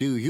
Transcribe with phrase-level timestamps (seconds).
[0.00, 0.29] Do you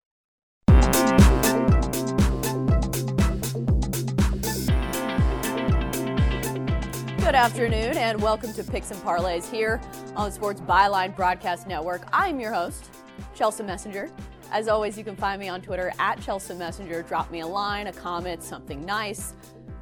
[7.31, 9.79] Good afternoon and welcome to Picks and Parlays here
[10.17, 12.01] on the Sports Byline Broadcast Network.
[12.11, 12.89] I'm your host,
[13.35, 14.11] Chelsea Messenger.
[14.51, 17.03] As always, you can find me on Twitter at Chelsea Messenger.
[17.03, 19.33] Drop me a line, a comment, something nice.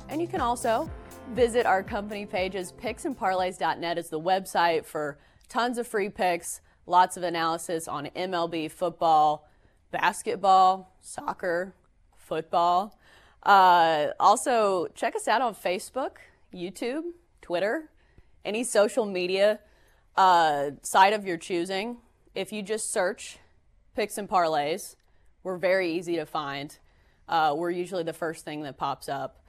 [0.09, 0.92] And you can also
[1.33, 2.72] visit our company pages.
[2.72, 9.50] Picksandparlays.net is the website for tons of free picks, lots of analysis on MLB, football,
[9.89, 11.73] basketball, soccer,
[12.16, 12.95] football.
[13.42, 16.17] Uh, also, check us out on Facebook,
[16.53, 17.05] YouTube,
[17.50, 17.89] Twitter,
[18.45, 19.59] any social media
[20.16, 21.97] uh, site of your choosing.
[22.36, 23.39] If you just search
[23.95, 24.95] picks and parlays,
[25.42, 26.77] we're very easy to find.
[27.27, 29.42] Uh, we're usually the first thing that pops up.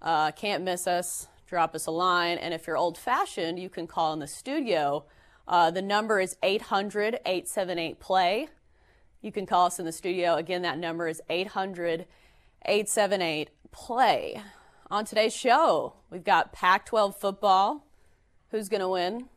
[0.00, 1.26] Uh, can't miss us.
[1.48, 2.38] Drop us a line.
[2.38, 5.06] And if you're old fashioned, you can call in the studio.
[5.48, 8.48] Uh, the number is 800 878 play.
[9.20, 10.36] You can call us in the studio.
[10.36, 12.06] Again, that number is 800
[12.64, 14.44] 878 play.
[14.90, 17.84] On today's show, we've got Pac 12 football.
[18.50, 19.28] Who's going to win?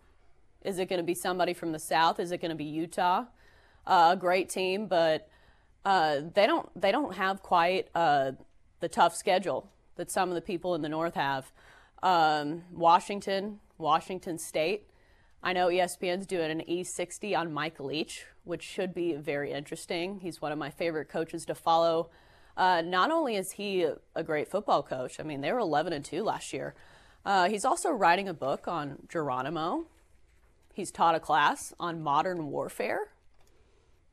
[0.63, 2.21] Is it going to be somebody from the South?
[2.21, 3.25] Is it going to be Utah?
[3.85, 5.27] Uh, a great team, but
[5.83, 8.31] uh, they don't they don't have quite uh,
[8.79, 11.51] the tough schedule that some of the people in the North have.
[12.01, 14.87] Um, Washington, Washington State.
[15.43, 20.21] I know ESPN's doing an E60 on Mike Leach, which should be very interesting.
[20.21, 22.09] He's one of my favorite coaches to follow.
[22.61, 26.05] Uh, not only is he a great football coach, I mean, they were 11 and
[26.05, 26.75] 2 last year.
[27.25, 29.85] Uh, he's also writing a book on Geronimo.
[30.71, 33.07] He's taught a class on modern warfare.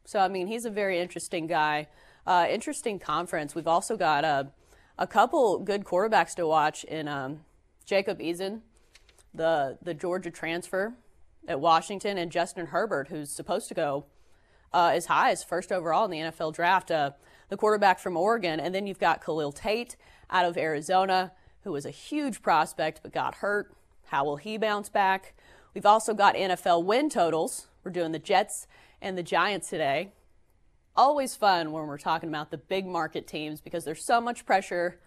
[0.06, 1.88] So, I mean, he's a very interesting guy.
[2.26, 3.54] Uh, interesting conference.
[3.54, 4.50] We've also got a,
[4.96, 7.40] a couple good quarterbacks to watch in um,
[7.84, 8.60] Jacob Eason,
[9.34, 10.94] the, the Georgia transfer
[11.46, 14.06] at Washington, and Justin Herbert, who's supposed to go
[14.72, 17.10] uh, as high as first overall in the NFL draft, uh,
[17.48, 18.60] the quarterback from Oregon.
[18.60, 19.96] And then you've got Khalil Tate
[20.30, 21.32] out of Arizona,
[21.64, 23.74] who was a huge prospect but got hurt.
[24.06, 25.34] How will he bounce back?
[25.74, 27.68] We've also got NFL win totals.
[27.84, 28.66] We're doing the Jets
[29.00, 30.12] and the Giants today.
[30.96, 34.98] Always fun when we're talking about the big market teams because there's so much pressure.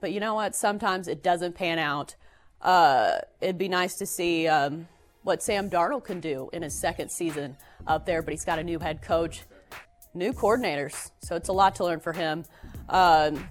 [0.00, 0.56] But you know what?
[0.56, 2.16] Sometimes it doesn't pan out.
[2.60, 4.88] Uh, it'd be nice to see um,
[5.22, 7.56] what Sam Darnold can do in his second season
[7.86, 9.42] up there, but he's got a new head coach,
[10.14, 12.44] new coordinators, so it's a lot to learn for him.
[12.88, 13.48] Um,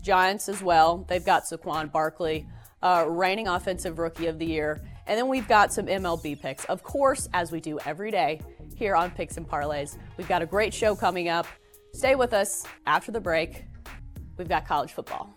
[0.00, 1.04] Giants as well.
[1.08, 2.46] They've got Saquon Barkley,
[2.82, 4.80] uh, reigning offensive rookie of the year.
[5.06, 6.64] And then we've got some MLB picks.
[6.66, 8.40] Of course, as we do every day
[8.76, 11.46] here on Picks and Parlays, we've got a great show coming up.
[11.94, 13.64] Stay with us after the break.
[14.36, 15.34] We've got college football.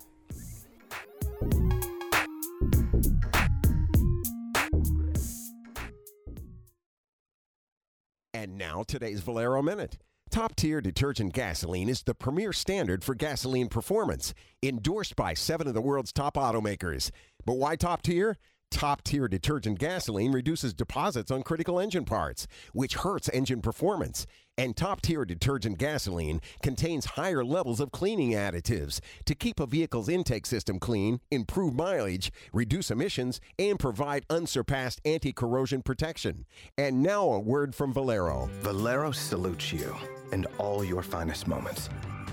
[8.34, 9.98] And now today's Valero Minute.
[10.32, 14.34] Top tier detergent gasoline is the premier standard for gasoline performance,
[14.64, 17.12] endorsed by seven of the world's top automakers.
[17.46, 18.38] But why top tier?
[18.72, 24.26] Top tier detergent gasoline reduces deposits on critical engine parts, which hurts engine performance.
[24.62, 30.08] And top tier detergent gasoline contains higher levels of cleaning additives to keep a vehicle's
[30.08, 36.46] intake system clean, improve mileage, reduce emissions, and provide unsurpassed anti corrosion protection.
[36.78, 38.52] And now a word from Valero.
[38.60, 39.96] Valero salutes you
[40.32, 41.90] and all your finest moments.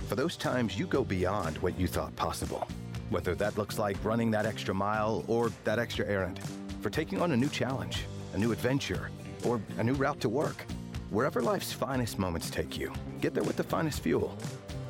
[0.07, 2.69] For those times you go beyond what you thought possible.
[3.09, 6.41] Whether that looks like running that extra mile or that extra errand,
[6.83, 8.05] for taking on a new challenge,
[8.35, 9.09] a new adventure,
[9.47, 10.67] or a new route to work.
[11.11, 14.37] Wherever life's finest moments take you, get there with the finest fuel.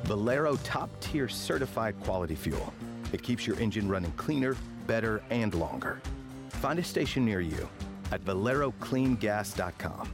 [0.03, 2.73] Valero top tier certified quality fuel.
[3.13, 6.01] It keeps your engine running cleaner, better, and longer.
[6.49, 7.69] Find a station near you
[8.11, 10.13] at ValeroCleanGas.com.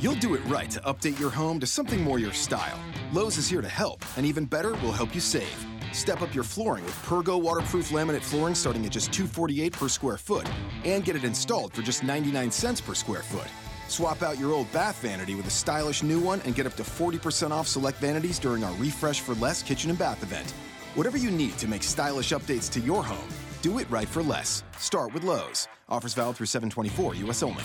[0.00, 2.80] You'll do it right to update your home to something more your style.
[3.12, 5.66] Lowe's is here to help, and even better, we'll help you save.
[5.92, 10.16] Step up your flooring with Pergo waterproof laminate flooring starting at just 248 per square
[10.16, 10.48] foot,
[10.84, 13.48] and get it installed for just 99 cents per square foot.
[13.88, 16.82] Swap out your old bath vanity with a stylish new one and get up to
[16.82, 20.50] 40% off select vanities during our Refresh for Less kitchen and bath event.
[20.94, 23.28] Whatever you need to make stylish updates to your home,
[23.62, 24.64] do it right for less.
[24.78, 25.66] Start with Lowe's.
[25.88, 27.64] Offers valid through 724 US only.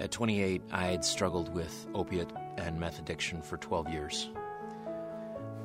[0.00, 4.30] At 28, I had struggled with opiate and meth addiction for 12 years.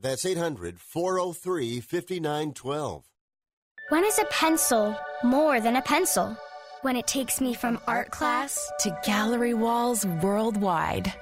[0.00, 3.04] That's 800 403 5912.
[3.88, 6.36] When is a pencil more than a pencil?
[6.82, 11.12] When it takes me from art class to gallery walls worldwide.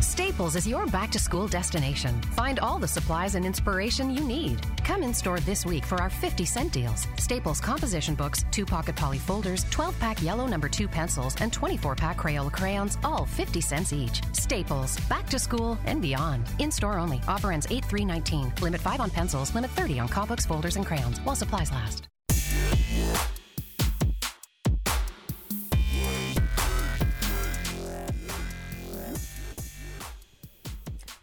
[0.00, 2.20] Staples is your back to school destination.
[2.34, 4.58] Find all the supplies and inspiration you need.
[4.82, 7.06] Come in store this week for our 50 cent deals.
[7.18, 11.96] Staples composition books, two pocket poly folders, 12 pack yellow number two pencils, and 24
[11.96, 14.22] pack Crayola crayons, all 50 cents each.
[14.32, 16.46] Staples, back to school and beyond.
[16.58, 17.20] In store only.
[17.28, 18.54] Offer ends 8 3 19.
[18.62, 22.08] Limit 5 on pencils, limit 30 on call books, folders, and crayons while supplies last.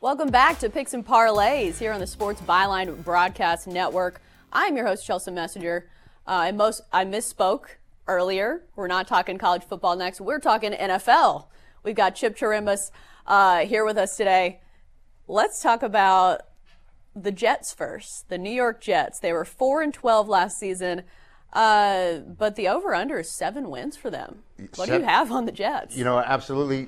[0.08, 4.22] Welcome back to Picks and Parlays here on the Sports Byline Broadcast Network.
[4.54, 5.90] I'm your host, Chelsea Messenger.
[6.26, 7.72] Uh, I, most, I misspoke
[8.08, 8.64] earlier.
[8.78, 10.22] We're not talking college football next.
[10.22, 11.48] We're talking NFL.
[11.84, 12.90] We've got Chip Chirimbus
[13.26, 14.62] uh, here with us today.
[15.28, 16.40] Let's talk about
[17.14, 18.30] the Jets first.
[18.30, 19.20] The New York Jets.
[19.20, 21.04] They were four and twelve last season,
[21.52, 24.44] uh, but the over/under is seven wins for them.
[24.78, 25.98] What do you have on the Jets?
[25.98, 26.88] You know, absolutely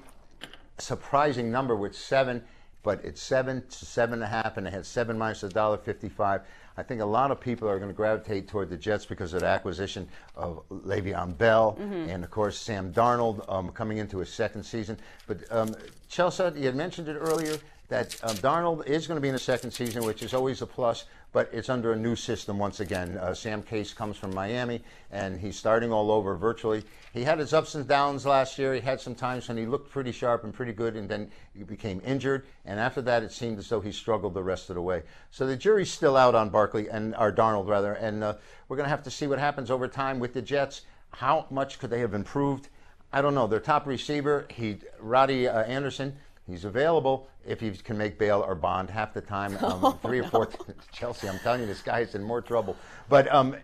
[0.78, 2.44] surprising number with seven
[2.84, 5.78] but it's seven to seven and a half, and it has seven minus a dollar
[5.78, 6.42] fifty-five.
[6.78, 9.42] I think a lot of people are going to gravitate toward the Jets because of
[9.42, 12.10] the acquisition of Le'Veon Bell Mm-hmm.
[12.10, 14.98] and, of course, Sam Darnold um, coming into his second season.
[15.28, 15.76] But um,
[16.08, 17.58] Chelsea, you had mentioned it earlier
[17.90, 20.68] that um, Darnold is going to be in the second season, which is always a
[20.68, 21.06] plus.
[21.32, 23.16] But it's under a new system once again.
[23.18, 24.82] Uh, Sam Case comes from Miami,
[25.12, 26.84] and he's starting all over virtually.
[27.14, 28.74] He had his ups and downs last year.
[28.74, 31.64] He had some times when he looked pretty sharp and pretty good, and then he
[31.64, 32.48] became injured.
[32.66, 35.04] And after that, it seemed as though he struggled the rest of the way.
[35.30, 38.36] So the jury's still out on Barkley and or Darnold rather, and uh,
[38.68, 40.82] we're going to have to see what happens over time with the Jets.
[41.12, 42.70] How much could they have improved?
[43.12, 43.48] I don't know.
[43.48, 46.16] Their top receiver, he Robby uh, Anderson.
[46.50, 49.58] He's available if he can make bail or bond half the time.
[49.70, 50.50] Um, three or four.
[50.92, 52.76] Chelsea, I'm telling you, this guy is in more trouble.
[53.08, 53.56] But um,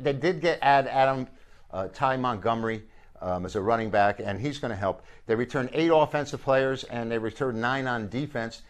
[0.00, 1.28] they did get add Adam
[1.72, 2.82] uh, Ty Montgomery
[3.20, 5.02] um, as a running back, and he's going to help.
[5.26, 8.62] They returned eight offensive players, and they returned nine on defense.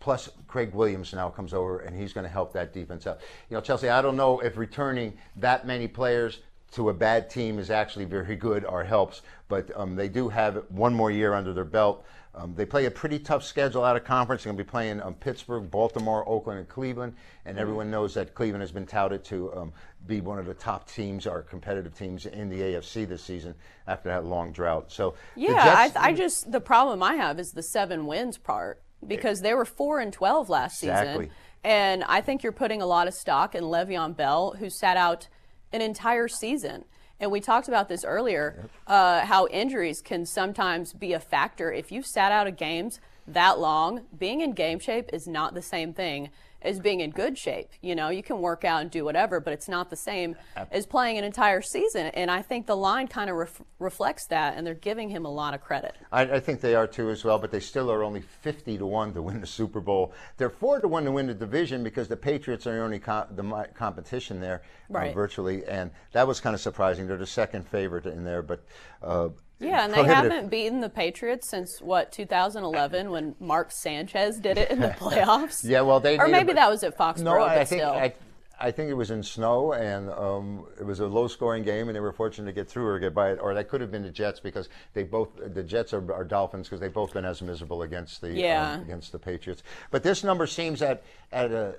[0.00, 3.20] Plus, Craig Williams now comes over, and he's going to help that defense out.
[3.48, 6.40] You know, Chelsea, I don't know if returning that many players
[6.72, 10.64] to a bad team is actually very good or helps, but um, they do have
[10.70, 12.04] one more year under their belt.
[12.34, 14.42] Um, they play a pretty tough schedule out of conference.
[14.44, 17.14] They're going to be playing um, Pittsburgh, Baltimore, Oakland, and Cleveland.
[17.44, 19.72] And everyone knows that Cleveland has been touted to um,
[20.06, 23.54] be one of the top teams or competitive teams in the AFC this season
[23.86, 24.90] after that long drought.
[24.90, 28.82] So Yeah, Jets- I, I just the problem I have is the seven wins part
[29.06, 31.24] because they were four and twelve last Exactly.
[31.26, 34.96] season, and I think you're putting a lot of stock in Le'Veon Bell, who sat
[34.96, 35.28] out
[35.72, 36.84] an entire season.
[37.22, 41.72] And we talked about this earlier, uh, how injuries can sometimes be a factor.
[41.72, 42.98] If you sat out of games
[43.28, 46.30] that long, being in game shape is not the same thing
[46.64, 47.70] as being in good shape.
[47.80, 50.36] You know, you can work out and do whatever, but it's not the same
[50.70, 52.06] as playing an entire season.
[52.06, 55.30] And I think the line kind of ref- reflects that, and they're giving him a
[55.30, 55.94] lot of credit.
[56.10, 58.86] I, I think they are too as well, but they still are only 50 to
[58.86, 60.12] 1 to win the Super Bowl.
[60.36, 63.68] They're 4 to 1 to win the division because the Patriots are the only the
[63.74, 64.62] competition there
[64.94, 67.06] uh, virtually, and that was kind of surprising.
[67.06, 68.64] They're the second favorite in there, but.
[69.02, 69.30] Uh,
[69.62, 74.70] Yeah, and they haven't beaten the Patriots since what 2011 when Mark Sanchez did it
[74.70, 75.64] in the playoffs.
[75.64, 77.82] Yeah, well, they or need a- maybe that was at Foxborough, No, I think.
[77.82, 78.14] I,
[78.60, 82.00] I think it was in snow, and um, it was a low-scoring game, and they
[82.00, 83.40] were fortunate to get through or get by it.
[83.42, 86.68] Or that could have been the Jets because they both the Jets are, are Dolphins
[86.68, 88.74] because they've both been as miserable against the Yeah.
[88.74, 89.64] um, against the Patriots.
[89.90, 91.02] But this number seems at
[91.32, 91.74] at a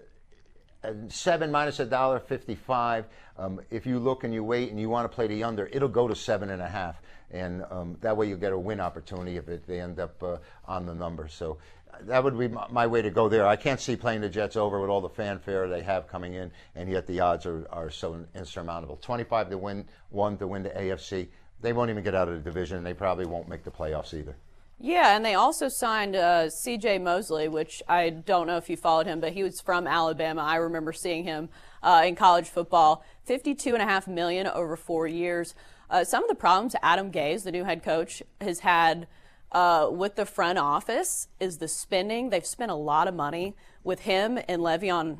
[1.08, 3.06] seven minus a dollar fifty-five.
[3.38, 5.88] Um, if you look and you wait and you want to play the under, it'll
[5.88, 9.38] go to seven and a half, and um, that way you get a win opportunity
[9.38, 11.28] if it, they end up uh, on the number.
[11.28, 11.58] So
[11.92, 13.48] uh, that would be my, my way to go there.
[13.48, 16.52] I can't see playing the Jets over with all the fanfare they have coming in,
[16.76, 18.98] and yet the odds are, are so insurmountable.
[18.98, 21.30] Twenty-five to win, one to win the AFC.
[21.62, 24.14] They won't even get out of the division, and they probably won't make the playoffs
[24.14, 24.36] either.
[24.80, 27.00] Yeah, and they also signed uh, C.J.
[27.00, 30.42] Mosley, which I don't know if you followed him, but he was from Alabama.
[30.42, 31.50] I remember seeing him
[31.82, 33.04] uh, in college football.
[33.24, 35.56] Fifty-two and a half million over four years.
[35.90, 39.08] Uh, some of the problems Adam Gase, the new head coach, has had
[39.54, 42.30] uh, with the front office is the spending.
[42.30, 45.20] They've spent a lot of money with him and Le'Veon.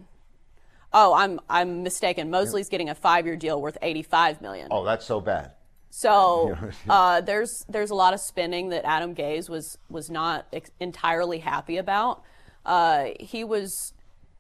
[0.92, 2.30] Oh, I'm I'm mistaken.
[2.30, 4.68] Mosley's getting a five-year deal worth eighty-five million.
[4.72, 5.54] Oh, that's so bad.
[5.96, 6.58] So
[6.90, 11.38] uh, there's there's a lot of spinning that Adam Gase was was not ex- entirely
[11.38, 12.24] happy about.
[12.66, 13.94] Uh, he was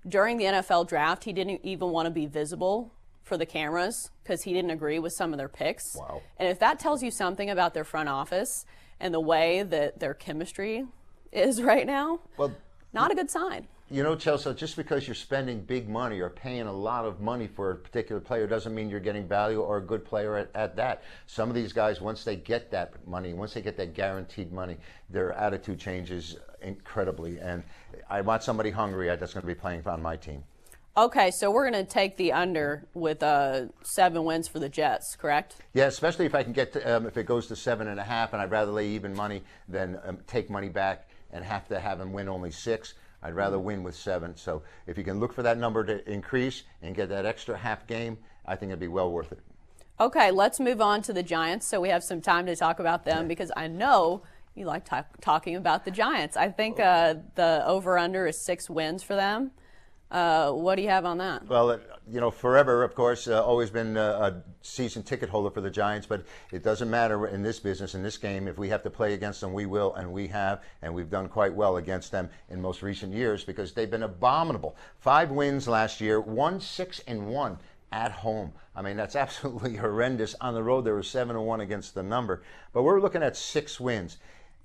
[0.07, 1.25] during the NFL draft.
[1.25, 2.91] He didn't even want to be visible
[3.23, 5.95] for the cameras because he didn't agree with some of their picks.
[5.95, 6.23] Wow.
[6.37, 8.65] And if that tells you something about their front office
[8.99, 10.85] and the way that their chemistry
[11.31, 12.53] is right now, Well,
[12.93, 13.67] not a good sign.
[13.93, 17.45] You know, Chelsea, just because you're spending big money or paying a lot of money
[17.45, 20.75] for a particular player doesn't mean you're getting value or a good player at, at
[20.77, 21.03] that.
[21.27, 24.77] Some of these guys, once they get that money, once they get that guaranteed money,
[25.11, 27.37] their attitude changes incredibly.
[27.37, 27.61] And
[28.09, 30.43] I want somebody hungry that's going to be playing on my team.
[30.97, 35.15] Okay, so we're going to take the under with uh, seven wins for the Jets,
[35.15, 35.57] correct?
[35.75, 38.03] Yeah, especially if I can get to, um, if it goes to seven and a
[38.03, 41.79] half, and I'd rather lay even money than um, take money back and have to
[41.79, 42.95] have them win only six.
[43.23, 44.35] I'd rather win with seven.
[44.35, 47.87] So if you can look for that number to increase and get that extra half
[47.87, 49.39] game, I think it'd be well worth it.
[49.99, 53.05] Okay, let's move on to the Giants so we have some time to talk about
[53.05, 54.23] them because I know
[54.55, 56.35] you like ta- talking about the Giants.
[56.35, 59.51] I think uh, the over under is six wins for them.
[60.11, 61.47] Uh, what do you have on that?
[61.47, 61.79] Well,
[62.09, 65.69] you know, forever, of course, uh, always been a, a season ticket holder for the
[65.69, 68.47] Giants, but it doesn't matter in this business, in this game.
[68.47, 71.29] If we have to play against them, we will, and we have, and we've done
[71.29, 74.75] quite well against them in most recent years because they've been abominable.
[74.99, 77.57] Five wins last year, one six and one
[77.91, 78.51] at home.
[78.75, 80.35] I mean, that's absolutely horrendous.
[80.41, 82.43] On the road, they were seven and one against the number,
[82.73, 84.17] but we're looking at six wins.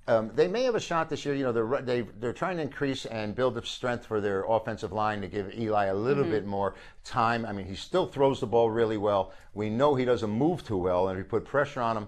[0.09, 1.35] Um, they may have a shot this year.
[1.35, 4.91] You know, they're they, they're trying to increase and build up strength for their offensive
[4.91, 6.73] line to give Eli a little bit more
[7.03, 7.45] time.
[7.45, 9.33] I mean, he still throws the ball really well.
[9.53, 12.07] We know he doesn't move too well, and if you put pressure on him,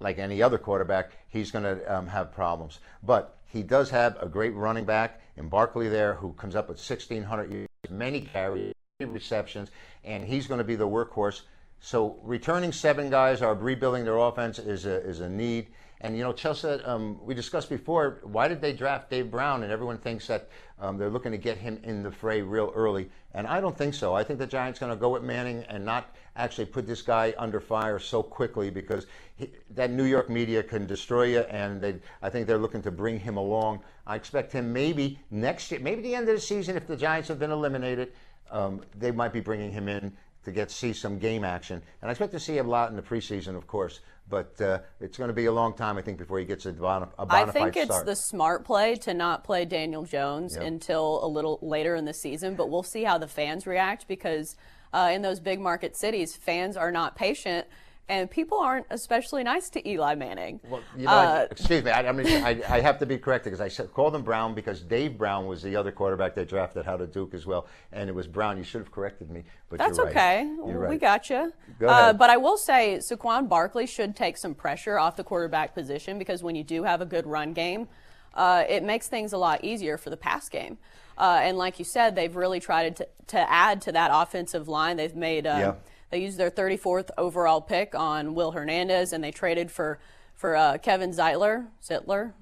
[0.00, 2.80] like any other quarterback, he's going to um, have problems.
[3.02, 6.76] But he does have a great running back in Barkley there, who comes up with
[6.76, 9.70] 1,600 yards, many carries, many receptions,
[10.04, 11.42] and he's going to be the workhorse.
[11.80, 15.68] So returning seven guys are rebuilding their offense is a, is a need.
[16.02, 19.62] And you know, Chelsea, um, we discussed before, why did they draft Dave Brown?
[19.62, 23.10] And everyone thinks that um, they're looking to get him in the fray real early.
[23.34, 24.14] And I don't think so.
[24.14, 27.34] I think the Giants going to go with Manning and not actually put this guy
[27.36, 31.40] under fire so quickly because he, that New York media can destroy you.
[31.40, 33.80] And they, I think they're looking to bring him along.
[34.06, 37.28] I expect him maybe next year, maybe the end of the season, if the Giants
[37.28, 38.12] have been eliminated,
[38.50, 41.82] um, they might be bringing him in to get see some game action.
[42.00, 44.00] And I expect to see him a lot in the preseason, of course.
[44.28, 46.72] But uh, it's going to be a long time, I think, before he gets a
[46.72, 48.06] bona, a bona I think it's start.
[48.06, 50.66] the smart play to not play Daniel Jones Yep.
[50.66, 54.54] until a little later in the season, but we'll see how the fans react because
[54.92, 57.66] uh, in those big market cities, fans are not patient
[58.10, 60.58] and people aren't especially nice to Eli Manning.
[60.68, 61.92] Well, you know, Uh, excuse me.
[61.92, 64.80] I, I, mean, I, I have to be corrected because I called him Brown because
[64.82, 68.14] Dave Brown was the other quarterback they drafted out of Duke as well, and it
[68.14, 68.58] was Brown.
[68.58, 70.16] You should have corrected me, but That's you're right.
[70.16, 70.42] okay.
[70.42, 71.00] You're We right.
[71.00, 71.52] got you.
[71.78, 75.72] Go Uh, but I will say Saquon Barkley should take some pressure off the quarterback
[75.72, 77.86] position because when you do have a good run game,
[78.34, 80.78] uh, it makes things a lot easier for the pass game.
[81.16, 84.96] Uh, and like you said, they've really tried to, to add to that offensive line.
[84.96, 85.74] They've made uh, Yeah.
[86.10, 89.98] They used their 34th overall pick on Will Hernandez, and they traded for
[90.40, 92.32] for uh, Kevin Zeitler, Zeitler,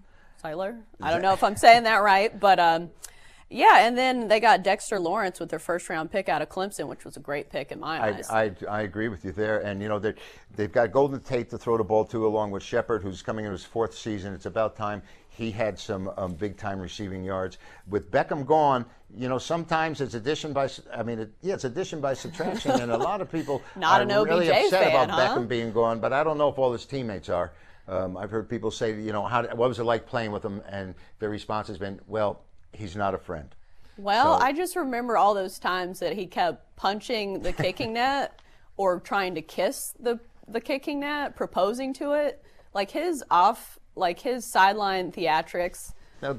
[0.43, 0.79] Zeitler.
[1.01, 2.91] I don't know if I'm saying that right, but um,
[3.51, 3.87] yeah.
[3.87, 7.05] And then they got Dexter Lawrence with their first round pick out of Clemson, which
[7.05, 8.31] was a great pick in my I, eyes.
[8.31, 9.59] I, I agree with you there.
[9.61, 13.03] And, you know, they've got Golden Tate to throw the ball to, along with Shepard,
[13.03, 14.33] who's coming in his fourth season.
[14.33, 15.03] It's about time
[15.39, 17.59] he had some um, big time receiving yards.
[17.89, 18.85] With Beckham gone,
[19.17, 22.73] you know, sometimes it's addition by, I mean, it, yeah, it's addition by subtraction.
[22.73, 25.37] and a lot of people Not are an really upset fan, about huh?
[25.37, 27.53] Beckham being gone, but I don't know if all his teammates are.
[27.87, 30.61] Um, I've heard people say, you know, how, what was it like playing with him?
[30.69, 32.41] And their response has been, well,
[32.73, 33.55] he's not a friend.
[33.97, 38.41] Well, So- I just remember all those times that he kept punching the kicking net
[38.77, 40.19] or trying to kiss the
[40.49, 42.43] the kicking net, proposing to it.
[42.75, 45.93] Like his off, like his sideline theatrics.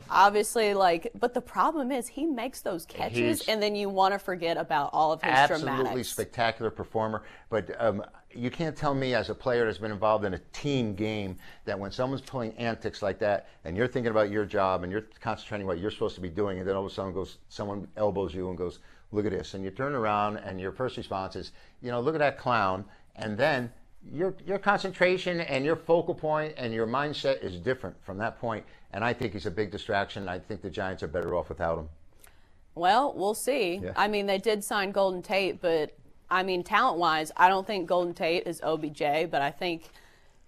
[0.10, 4.14] Obviously, like, but the problem is he makes those catches, He's- and then you want
[4.14, 6.10] to forget about all of his absolutely dramatics.
[6.10, 7.24] spectacular performer.
[7.50, 10.96] But um, you can't tell me as a player that's been involved in a team
[10.96, 14.92] game that when someone's pulling antics like that, and you're thinking about your job and
[14.92, 17.38] you're concentrating what you're supposed to be doing, and then all of a sudden goes
[17.48, 18.80] someone elbows you and goes,
[19.14, 22.16] "Look at this," and you turn around and your first response is, "You know, look
[22.16, 22.84] at that clown,"
[23.16, 23.72] and then.
[24.12, 28.66] Your, your concentration and your focal point and your mindset is different from that point,
[28.94, 30.28] and I think he's a big distraction.
[30.30, 31.90] I think the Giants are better off without him.
[32.76, 33.76] Well, we'll see.
[33.84, 33.92] Yeah.
[33.96, 35.96] I mean, they did sign Golden Tate, but
[36.30, 39.90] I mean, talent wise, I don't think Golden Tate is OBJ, but I think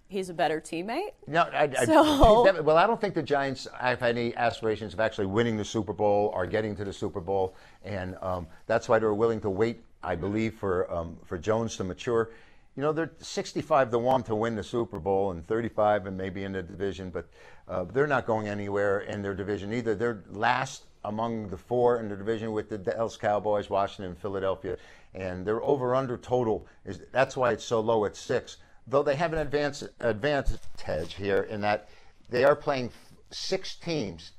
[0.08, 1.10] he's a better teammate.
[1.26, 5.00] No, I, I, So- that- well, I don't think the Giants have any aspirations of
[5.00, 7.54] actually winning the Super Bowl or getting to the Super Bowl,
[7.84, 9.82] and um, that's why they're willing to wait.
[10.04, 12.30] I believe for um, for Jones to mature.
[12.76, 16.44] You know, they're 65 to one to win the Super Bowl and 35 and maybe
[16.44, 17.28] in the division, but
[17.68, 19.94] uh, they're not going anywhere in their division either.
[19.94, 24.78] They're last among the four in the division with the Dallas Cowboys, Washington, Philadelphia,
[25.14, 28.56] and their over/under total is that's why it's so low at six.
[28.86, 31.88] Though they have an advance, advantage here in that
[32.30, 32.90] they are playing
[33.30, 34.32] six teams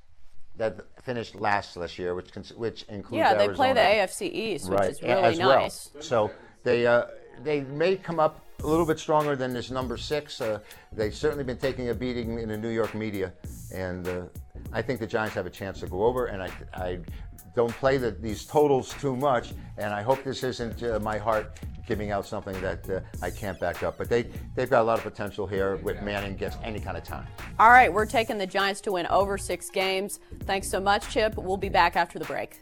[0.55, 4.27] that finished last this year, which which includes Yeah, they play the Arizona.
[4.27, 5.59] AFC East, which right is really as well.
[5.59, 5.89] nice.
[5.99, 6.31] So
[6.63, 7.05] they uh,
[7.43, 10.39] they may come up a little bit stronger than this number six.
[10.39, 10.59] Uh,
[10.91, 13.33] they've certainly been taking a beating in the New York media,
[13.73, 14.21] and uh,
[14.71, 16.27] I think the Giants have a chance to go over.
[16.27, 16.99] And I, I
[17.55, 21.59] don't play the, these totals too much, and I hope this isn't uh, my heart
[21.85, 23.97] giving out something that uh, I can't back up.
[23.97, 27.03] But they they've got a lot of potential here with Manning gets any kind of
[27.03, 27.27] time.
[27.59, 30.19] All right, we're taking the Giants to win over six games.
[30.43, 31.35] Thanks so much, Chip.
[31.37, 32.61] We'll be back after the break.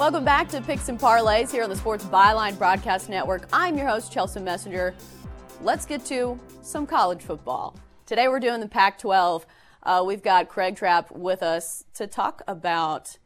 [0.00, 3.46] Welcome back to Picks and Parlays here on the Sports Byline Broadcast Network.
[3.52, 4.94] I'm your host, Chelsea Messenger.
[5.60, 7.76] Let's get to some college football.
[8.06, 9.44] Today we're doing the Pac 12.
[9.82, 13.18] Uh, we've got Craig Trapp with us to talk about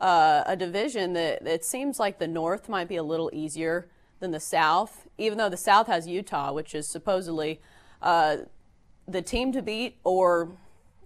[0.00, 3.88] uh, a division that it seems like the North might be a little easier
[4.20, 7.58] than the South, even though the South has Utah, which is supposedly
[8.02, 8.36] uh,
[9.06, 10.50] the team to beat, or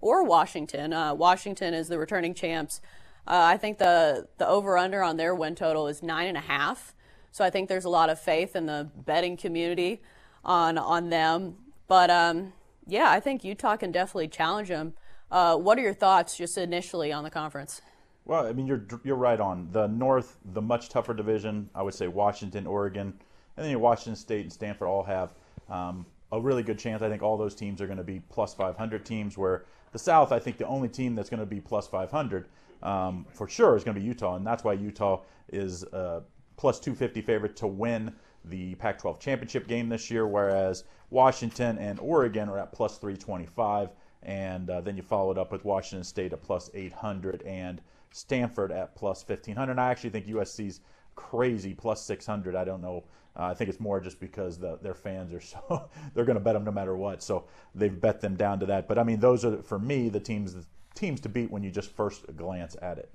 [0.00, 0.92] or Washington.
[0.92, 2.80] Uh, Washington is the returning champs.
[3.26, 6.40] Uh, I think the the over under on their win total is nine and a
[6.40, 6.94] half.
[7.30, 10.02] So I think there's a lot of faith in the betting community
[10.44, 11.56] on on them.
[11.86, 12.52] But um,
[12.86, 14.94] yeah, I think Utah can definitely challenge them.
[15.30, 17.80] Uh, what are your thoughts just initially on the conference?
[18.24, 21.70] Well, I mean, you're you're right on the North, the much tougher division.
[21.74, 23.14] I would say Washington, Oregon,
[23.56, 25.32] and then Washington State and Stanford all have
[25.70, 27.02] um, a really good chance.
[27.02, 29.38] I think all those teams are going to be plus 500 teams.
[29.38, 32.46] Where the South, I think the only team that's going to be plus 500
[32.82, 36.22] um, for sure is going to be Utah, and that's why Utah is a
[36.56, 38.12] plus 250 favorite to win
[38.44, 43.90] the Pac-12 championship game this year, whereas Washington and Oregon are at plus 325,
[44.22, 48.72] and uh, then you follow it up with Washington State at plus 800 and Stanford
[48.72, 49.78] at plus 1500.
[49.78, 50.80] I actually think USC's
[51.14, 52.54] crazy plus 600.
[52.54, 53.04] I don't know.
[53.34, 56.44] Uh, I think it's more just because the, their fans are so they're going to
[56.44, 57.22] bet them no matter what.
[57.22, 58.88] So they've bet them down to that.
[58.88, 60.56] But I mean, those are for me the teams
[60.94, 63.10] teams to beat when you just first glance at it.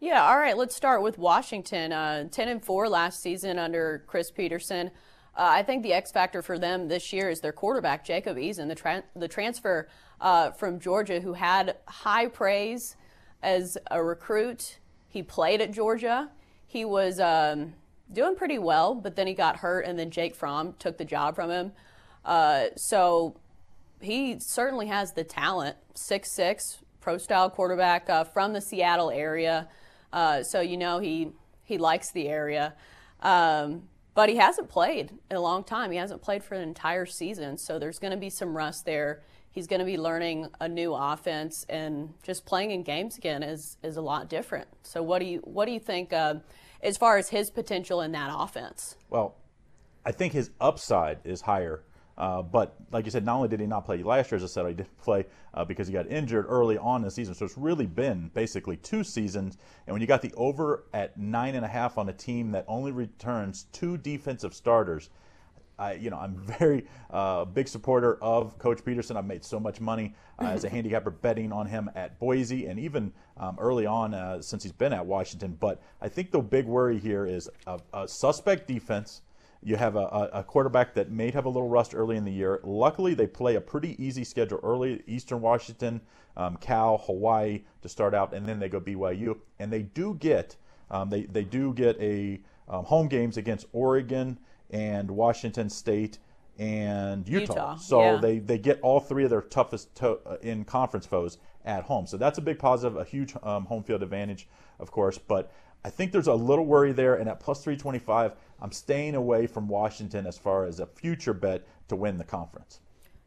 [0.00, 0.56] Yeah, all right.
[0.56, 1.92] Let's start with Washington.
[1.92, 4.90] Uh, Ten and four last season under Chris Petersen.
[5.36, 8.68] Uh, I think the X factor for them this year is their quarterback Jacob Eason,
[8.68, 9.88] the tra- the transfer
[10.20, 12.96] uh, from Georgia, who had high praise
[13.42, 14.78] as a recruit.
[15.08, 16.30] He played at Georgia.
[16.66, 17.74] He was um,
[18.12, 21.34] doing pretty well, but then he got hurt, and then Jake Fromm took the job
[21.34, 21.72] from him.
[22.24, 23.36] Uh, so
[24.00, 25.76] he certainly has the talent.
[25.94, 29.68] Six six, pro style quarterback uh, from the Seattle area.
[30.12, 31.32] Uh, so you know he
[31.64, 32.74] he likes the area.
[33.20, 33.82] Um,
[34.14, 35.90] but he hasn't played in a long time.
[35.90, 39.22] He hasn't played for an entire season, so there's going to be some rust there.
[39.52, 43.78] He's going to be learning a new offense, and just playing in games again is
[43.82, 44.68] is a lot different.
[44.82, 46.36] So what do you what do you think uh,
[46.82, 48.96] as far as his potential in that offense?
[49.08, 49.36] Well,
[50.04, 51.84] I think his upside is higher
[52.20, 54.46] uh, but like you said, not only did he not play last year, as I
[54.46, 57.34] said, he didn't play uh, because he got injured early on in the season.
[57.34, 59.56] So it's really been basically two seasons.
[59.86, 62.66] And when you got the over at nine and a half on a team that
[62.68, 65.08] only returns two defensive starters,
[65.78, 69.16] I, you know, I'm very uh, big supporter of Coach Petersen.
[69.16, 72.78] I've made so much money uh, as a handicapper betting on him at Boise and
[72.78, 75.56] even um, early on uh, since he's been at Washington.
[75.58, 79.22] But I think the big worry here is a, a suspect defense
[79.62, 82.60] you have a, a, quarterback that may have a little rust early in the year.
[82.62, 86.00] Luckily, they play a pretty easy schedule early Eastern Washington,
[86.36, 89.38] um, Cal, Hawaii to start out, and then they go BYU.
[89.58, 90.56] And they do get
[90.90, 94.38] um, they, they do get a um, home games against Oregon
[94.70, 96.18] and Washington State
[96.58, 97.52] and Utah.
[97.52, 98.16] Utah so yeah.
[98.20, 102.06] they, they get all three of their toughest to, uh, in conference foes at home.
[102.06, 105.18] So that's a big positive, a huge um, home field advantage, of course.
[105.18, 105.52] But
[105.84, 109.68] I think there's a little worry there, and at plus 325, I'm staying away from
[109.68, 112.80] Washington as far as a future bet to win the conference.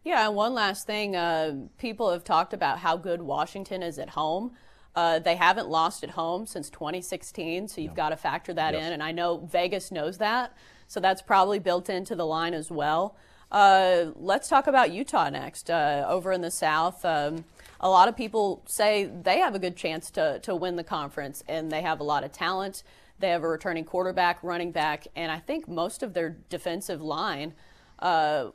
[0.03, 1.15] Yeah, and one last thing.
[1.15, 4.51] Uh, people have talked about how good Washington is at home.
[4.95, 7.95] Uh, they haven't lost at home since 2016, so you've no.
[7.95, 8.85] got to factor that yes.
[8.85, 8.93] in.
[8.93, 10.55] And I know Vegas knows that,
[10.87, 13.15] so that's probably built into the line as well.
[13.51, 15.69] Uh, let's talk about Utah next.
[15.69, 17.45] Uh, over in the South, um,
[17.79, 21.43] a lot of people say they have a good chance to, to win the conference,
[21.47, 22.83] and they have a lot of talent.
[23.23, 27.53] They have a returning quarterback, running back, and I think most of their defensive line.
[27.99, 28.49] Uh,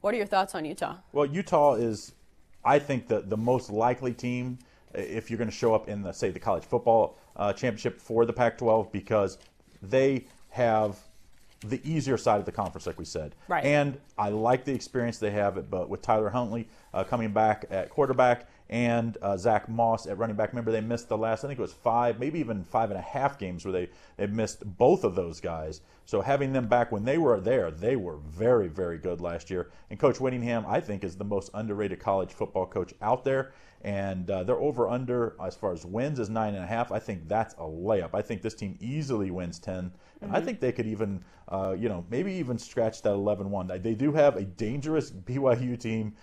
[0.00, 0.96] what are your thoughts on Utah?
[1.12, 2.12] Well, Utah is,
[2.64, 4.58] I think, the, the most likely team
[4.92, 8.26] if you're going to show up in the say the college football uh, championship for
[8.26, 9.38] the Pac-12 because
[9.80, 10.98] they have
[11.60, 13.36] the easier side of the conference, like we said.
[13.46, 13.64] Right.
[13.64, 17.88] And I like the experience they have, but with Tyler Huntley uh, coming back at
[17.88, 20.48] quarterback and uh, Zach Moss at running back.
[20.52, 23.02] Remember, they missed the last, I think it was five, maybe even five and a
[23.02, 25.82] half games where they, they missed both of those guys.
[26.06, 29.70] So having them back when they were there, they were very, very good last year.
[29.90, 33.52] And Coach Whittingham, I think, is the most underrated college football coach out there.
[33.84, 36.92] and uh, they're over under as far as wins is nine and a half.
[36.92, 38.10] I think that's a layup.
[38.14, 39.90] I think this team easily wins 10.
[40.20, 40.44] And I Mhm.
[40.44, 43.66] think they could even, uh, you know, maybe even scratch that 11 1.
[43.82, 46.14] They do have a dangerous BYU team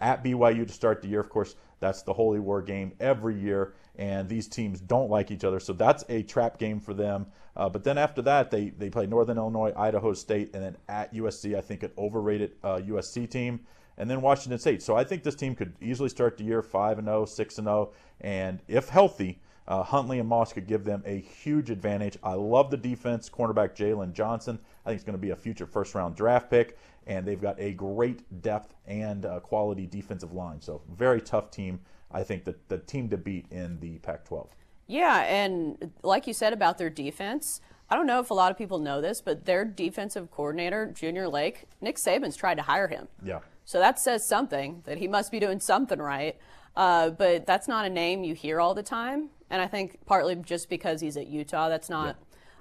[0.00, 1.20] at BYU to start the year.
[1.20, 5.44] Of course, that's the Holy War game every year, and these teams don't like each
[5.44, 5.58] other.
[5.60, 7.26] So that's a trap game for them.
[7.56, 11.12] Uh, but then after that, they, they play Northern Illinois, Idaho State, and then at
[11.12, 13.60] USC, I think an overrated uh, USC team,
[13.98, 14.82] and then Washington State.
[14.82, 17.66] So I think this team could easily start the year 5 and 0, 6 and
[17.66, 22.18] 0, and if healthy, uh, Huntley and Moss could give them a huge advantage.
[22.22, 23.28] I love the defense.
[23.28, 26.78] Cornerback Jaylon Johnson, I think it's going to be a future first round draft pick,
[27.06, 30.60] and they've got a great depth and uh, quality defensive line.
[30.60, 31.80] So very tough team.
[32.10, 34.48] I think that the team to beat in the Pac-12.
[34.86, 38.58] Yeah, and like you said about their defense, I don't know if a lot of
[38.58, 43.08] people know this, but their defensive coordinator, Junior Lake, Nick Saban's tried to hire him.
[43.24, 43.40] Yeah.
[43.64, 46.36] So that says something that he must be doing something right.
[46.74, 49.28] Uh, but that's not a name you hear all the time.
[49.50, 52.16] And I think partly just because he's at Utah, that's not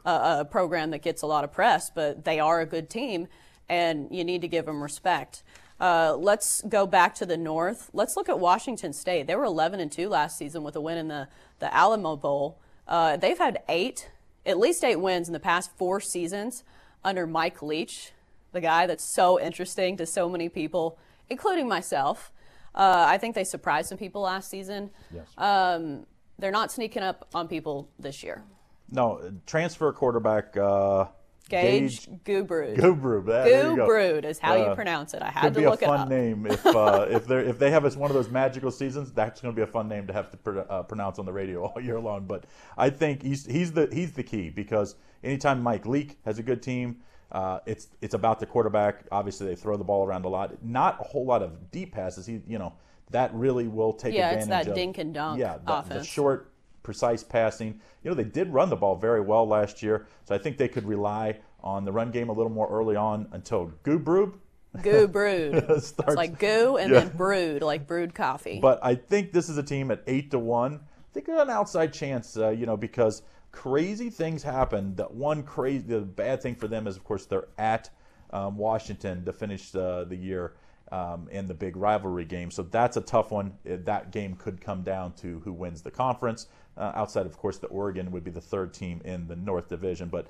[0.06, 3.28] a, a program that gets a lot of press, but they are a good team,
[3.70, 5.44] and you need to give them respect.
[5.80, 7.90] Uh, let's go back to the north.
[7.92, 9.26] Let's look at Washington State.
[9.26, 11.28] They were 11 and 2 last season with a win in the,
[11.60, 12.60] the Alamo Bowl.
[12.88, 14.12] Uh, they've had eight,
[14.46, 16.64] at least eight wins in the past four seasons
[17.04, 18.12] under Mike Leach,
[18.52, 22.32] the guy that's so interesting to so many people, including myself.
[22.76, 24.92] Uh, I think they surprised some people last season.
[25.12, 25.28] Yes.
[25.38, 26.06] Um,
[26.38, 28.44] they're not sneaking up on people this year.
[28.92, 30.56] No, transfer quarterback.
[30.58, 31.06] Uh,
[31.50, 32.78] Gage Gubrud.
[32.78, 33.26] Gubrud.
[33.26, 35.22] Gubrud is how you Uh, pronounce it.
[35.22, 35.80] I had to look it up.
[35.80, 38.16] could be a fun name if uh, if they if they have us one of
[38.16, 39.12] those magical seasons.
[39.12, 41.34] That's going to be a fun name to have to pr- uh, pronounce on the
[41.34, 42.26] radio all year long.
[42.26, 42.46] But
[42.78, 46.62] I think he's he's the he's the key because anytime Mike Leach has a good
[46.64, 47.02] team,
[47.34, 49.06] uh, it's it's about the quarterback.
[49.12, 50.64] Obviously, they throw the ball around a lot.
[50.64, 52.26] Not a whole lot of deep passes.
[52.26, 52.74] He you know
[53.10, 55.82] that really will take Yeah, advantage Yeah, it's that of dink and dunk yeah the,
[55.96, 56.51] the short
[56.84, 57.80] precise passing.
[58.04, 60.67] You know, they did run the ball very well last year, so I think they
[60.67, 64.34] could rely on the run game a little more early on until Goo Gubrub.
[64.82, 65.56] Goo brewed.
[65.70, 67.02] it's like goo and Yeah.
[67.02, 68.60] then brewed, like brewed coffee.
[68.62, 70.76] But I think this is a team at eight to one.
[70.76, 74.96] I think an outside chance, uh, you know, because crazy things happen.
[74.96, 77.89] The one crazy, the bad thing for them is, of course, they're at
[78.32, 80.54] um, Washington to finish uh, the year
[80.91, 82.50] um, in the big rivalry game.
[82.50, 83.54] So that's a tough one.
[83.65, 86.48] That game could come down to who wins the conference.
[86.78, 90.10] Uh, outside, of course, the Oregon would be the third team in the North Division.
[90.10, 90.28] But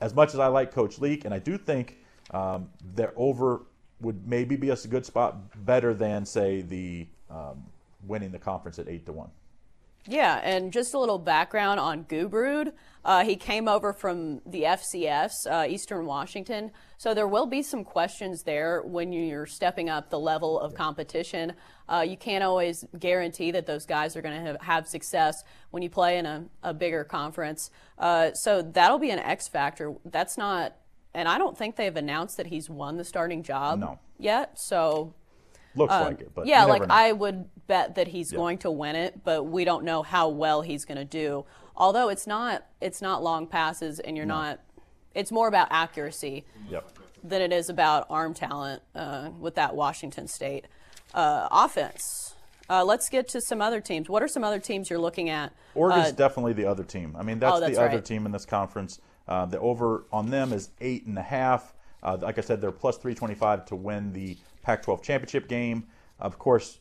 [0.00, 1.98] as much as I like Coach Leach, and I do think
[2.32, 3.62] um, they're over
[4.00, 7.64] would maybe be a good spot, better than say the um,
[8.06, 9.30] winning the conference at eight to one.
[10.06, 12.72] Yeah, and just a little background on Gubrud.
[13.04, 16.70] Uh, he came over from the FCS, uh, Eastern Washington.
[16.98, 21.54] So there will be some questions there when you're stepping up the level of competition.
[21.88, 25.82] Uh, you can't always guarantee that those guys are going to have, have success when
[25.82, 27.70] you play in a, a bigger conference.
[27.98, 29.94] Uh, so that'll be an X factor.
[30.04, 30.76] That's not,
[31.14, 33.98] and I don't think they've announced that he's won the starting job No.
[34.18, 34.58] yet.
[34.58, 35.14] So
[35.74, 36.94] Looks um, like it, but yeah, like know.
[36.94, 38.38] I would bet that he's Yeah.
[38.38, 41.44] going to win it, but we don't know how well he's going to do.
[41.76, 44.60] Although it's not it's not long passes, and you're not.
[45.14, 46.88] It's more about accuracy Yep.
[47.24, 50.66] than it is about arm talent uh, with that Washington State
[51.14, 52.34] uh, offense.
[52.68, 54.08] Uh, let's get to some other teams.
[54.08, 55.52] What are some other teams you're looking at?
[55.74, 57.16] Oregon's Uh, definitely the other team.
[57.18, 59.00] I mean, that's, Oh, that's the other team in this conference.
[59.26, 61.74] Uh, the over on them is eight and a half.
[62.02, 65.86] Uh, like I said, they're plus 325 to win the Pac-12 championship game.
[66.18, 66.80] Of course,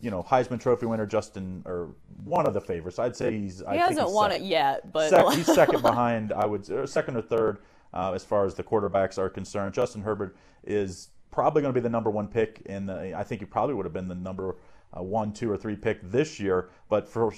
[0.00, 2.98] you know Heisman Trophy winner Justin, or one of the favorites.
[2.98, 3.58] I'd say he's.
[3.60, 4.46] He think hasn't he's won second.
[4.46, 6.32] it yet, but he's second behind.
[6.32, 7.58] I would or second or third
[7.94, 9.72] uh, as far as the quarterbacks are concerned.
[9.72, 13.14] Justin Herbert is probably going to be the number one pick in the.
[13.16, 14.56] I think he probably would have been the number
[14.96, 16.68] uh, one, two, or three pick this year.
[16.88, 17.32] But for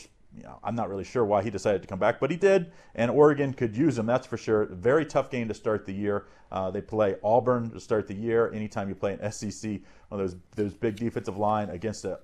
[0.62, 3.52] I'm not really sure why he decided to come back, but he did, and Oregon
[3.52, 4.06] could use him.
[4.06, 4.66] That's for sure.
[4.66, 6.26] Very tough game to start the year.
[6.52, 8.50] Uh, they play Auburn to start the year.
[8.52, 12.20] Anytime you play an SEC, one of those those big defensive line against a,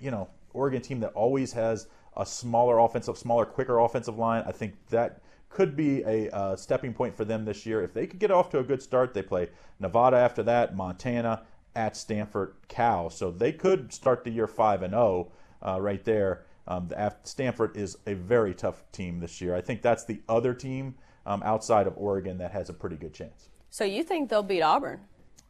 [0.00, 4.44] you know Oregon team that always has a smaller offensive, smaller, quicker offensive line.
[4.46, 7.82] I think that could be a uh, stepping point for them this year.
[7.82, 9.48] If they could get off to a good start, they play
[9.80, 11.42] Nevada after that, Montana
[11.74, 13.08] at Stanford, Cal.
[13.08, 15.30] So they could start the year five and zero
[15.64, 16.44] uh, right there.
[16.68, 16.90] Um,
[17.24, 19.56] Stanford is a very tough team this year.
[19.56, 20.94] I think that's the other team
[21.26, 23.48] um, outside of Oregon that has a pretty good chance.
[23.70, 25.00] so you think they'll beat Auburn?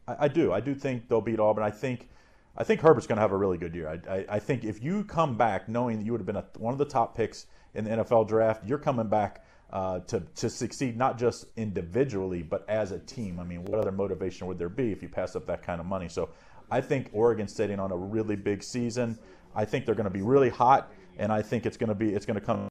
[0.07, 0.53] I, I do.
[0.53, 1.63] I do think they'll beat Auburn.
[1.63, 2.09] I think.
[2.57, 3.87] I think Herbert's going to have a really good year.
[3.87, 6.45] I, I, I think if you come back knowing that you would have been a,
[6.57, 10.49] one of the top picks in the NFL draft, you're coming back uh, to to
[10.49, 13.39] succeed not just individually but as a team.
[13.39, 15.85] I mean, what other motivation would there be if you pass up that kind of
[15.85, 16.09] money?
[16.09, 16.29] So,
[16.71, 19.17] I think Oregon's sitting on a really big season.
[19.55, 22.13] I think they're going to be really hot, and I think it's going to be
[22.13, 22.67] it's going to come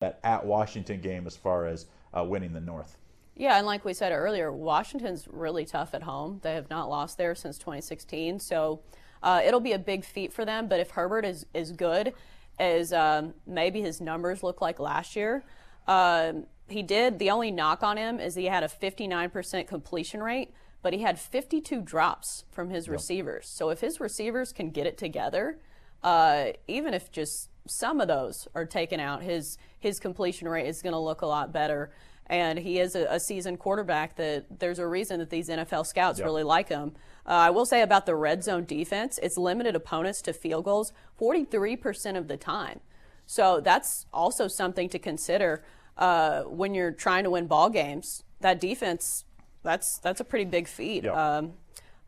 [0.00, 2.98] that at Washington game as far as uh, winning the North.
[3.34, 6.40] Yeah, and like we said earlier, Washington's really tough at home.
[6.42, 8.80] They have not lost there since 2016, so
[9.22, 10.68] uh, it'll be a big feat for them.
[10.68, 12.12] But if Herbert is is good
[12.58, 15.44] as um, maybe his numbers look like last year,
[15.86, 17.18] um, he did.
[17.18, 21.18] The only knock on him is he had a 59% completion rate, but he had
[21.18, 22.92] 52 drops from his yep.
[22.92, 23.48] receivers.
[23.48, 25.58] So if his receivers can get it together,
[26.02, 30.82] uh, even if just some of those are taken out, his his completion rate is
[30.82, 31.90] going to look a lot better.
[32.26, 36.20] And he is a, a, seasoned quarterback that there's a reason that these NFL scouts
[36.20, 36.24] yep.
[36.24, 36.92] really like him.
[37.26, 40.92] Uh, I will say about the red zone defense, it's limited opponents to field goals
[41.20, 42.80] 43% of the time.
[43.26, 45.64] So that's also something to consider
[45.98, 48.22] uh, when you're trying to win ball games.
[48.40, 49.24] That defense,
[49.62, 51.04] that's that's a pretty big feat.
[51.04, 51.16] Yep.
[51.16, 51.52] Um,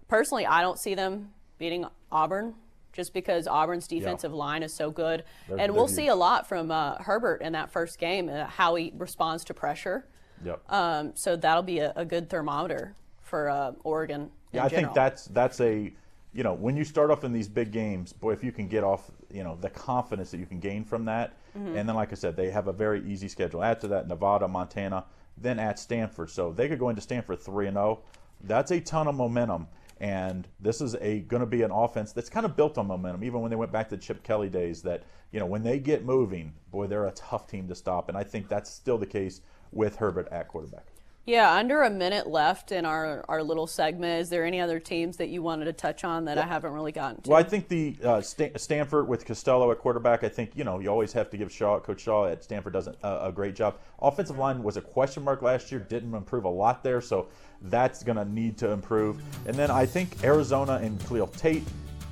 [0.08, 2.54] personally, I don't see them beating Auburn
[2.94, 4.38] just because Auburn's defensive yeah.
[4.38, 5.24] line is so good.
[5.48, 8.76] They're, and we'll see a lot from uh, Herbert in that first game, uh, how
[8.76, 10.06] he responds to pressure.
[10.44, 10.62] Yep.
[10.72, 14.30] Um, so that'll be a, a good thermometer for uh, Oregon.
[14.52, 14.86] Yeah, I general.
[14.86, 15.92] think that's that's a
[16.32, 18.84] you know when you start off in these big games, boy, if you can get
[18.84, 21.76] off you know the confidence that you can gain from that, mm-hmm.
[21.76, 23.62] and then like I said, they have a very easy schedule.
[23.62, 25.04] After that, Nevada, Montana,
[25.36, 26.30] then at Stanford.
[26.30, 28.00] So they could go into Stanford three and zero.
[28.00, 28.08] Oh.
[28.42, 29.68] That's a ton of momentum.
[30.00, 33.22] And this is a going to be an offense that's kind of built on momentum.
[33.24, 36.04] Even when they went back to Chip Kelly days, that you know when they get
[36.04, 38.08] moving, boy, they're a tough team to stop.
[38.08, 39.40] And I think that's still the case
[39.72, 40.86] with Herbert at quarterback.
[41.26, 44.20] Yeah, under a minute left in our, our little segment.
[44.20, 46.92] Is there any other teams that you wanted to touch on that I haven't really
[46.92, 47.30] gotten to?
[47.30, 50.22] Well, I think the uh, St- Stanford with Costello at quarterback.
[50.22, 52.88] I think you know you always have to give Shaw, Coach Shaw at Stanford does
[52.88, 53.78] a, a great job.
[54.00, 55.80] Offensive line was a question mark last year.
[55.80, 57.28] Didn't improve a lot there, so
[57.64, 59.22] that's going to need to improve.
[59.46, 61.64] And then I think Arizona and Khalil Tate.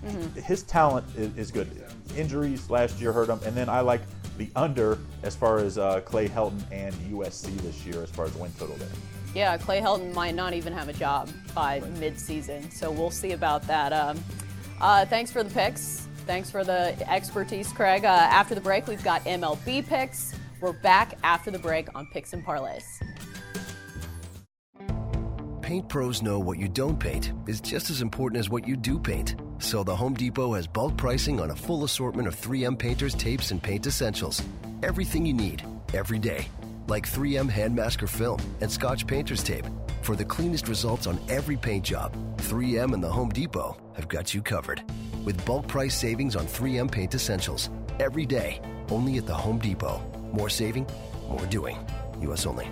[0.05, 0.41] Mm-hmm.
[0.41, 1.71] His talent is, is good.
[2.17, 4.01] Injuries last year hurt him, and then I like
[4.37, 8.35] the under as far as uh, Clay Helton and USC this year as far as
[8.35, 8.88] win total there.
[9.35, 11.91] Yeah, Clay Helton might not even have a job by right.
[11.99, 13.93] mid-season, so we'll see about that.
[13.93, 14.23] Um,
[14.81, 16.09] uh, thanks for the picks.
[16.27, 18.05] Thanks for the expertise, Craig.
[18.05, 20.35] Uh, after the break, we've got MLB picks.
[20.61, 22.85] We're back after the break on Picks and Parlays.
[25.72, 28.98] Paint pros know what you don't paint is just as important as what you do
[28.98, 29.37] paint.
[29.58, 33.52] So the Home Depot has bulk pricing on a full assortment of 3M painters, tapes,
[33.52, 34.42] and paint essentials.
[34.82, 36.46] Everything you need, every day
[36.88, 39.64] like 3M Hand Masker Film and Scotch Painter's Tape.
[40.02, 44.35] For the cleanest results on every paint job, 3M and the Home Depot have got
[44.35, 44.82] you covered.
[45.24, 47.70] With bulk price savings on 3M paint essentials.
[47.98, 50.02] Every day, only at the Home Depot.
[50.35, 50.87] More saving,
[51.30, 51.78] more doing.
[52.20, 52.44] U.S.
[52.44, 52.68] only.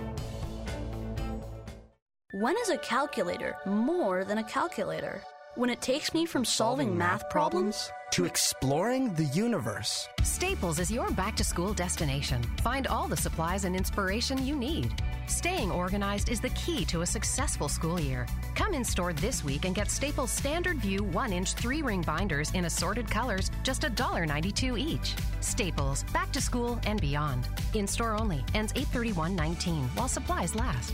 [2.33, 5.21] When is a calculator more than a calculator?
[5.55, 10.07] When it takes me from solving, solving math problems to exploring the universe.
[10.23, 12.41] Staples is your back to school destination.
[12.61, 14.93] Find all the supplies and inspiration you need.
[15.27, 18.25] Staying organized is the key to a successful school year.
[18.55, 22.51] Come in store this week and get Staples Standard View 1 inch 3 ring binders
[22.51, 25.15] in assorted colors, just $1.92 each.
[25.41, 27.49] Staples, back to school and beyond.
[27.73, 30.93] In store only, ends 831.19 while supplies last.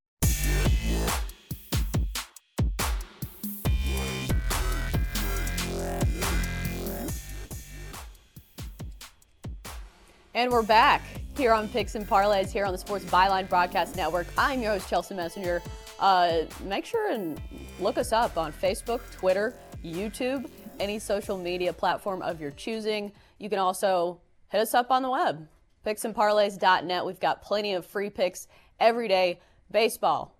[10.33, 11.01] And we're back
[11.35, 14.27] here on Picks and Parlays here on the Sports Byline Broadcast Network.
[14.37, 15.61] I'm your host, Chelsea Messenger.
[15.99, 17.39] Uh, make sure and
[17.81, 19.53] look us up on Facebook, Twitter,
[19.83, 23.11] YouTube, any social media platform of your choosing.
[23.39, 25.49] You can also hit us up on the web,
[25.85, 27.05] picksandparlays.net.
[27.05, 28.47] We've got plenty of free picks
[28.79, 30.37] every day baseball,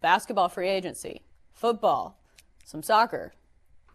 [0.00, 1.22] basketball free agency,
[1.52, 2.20] football,
[2.64, 3.32] some soccer,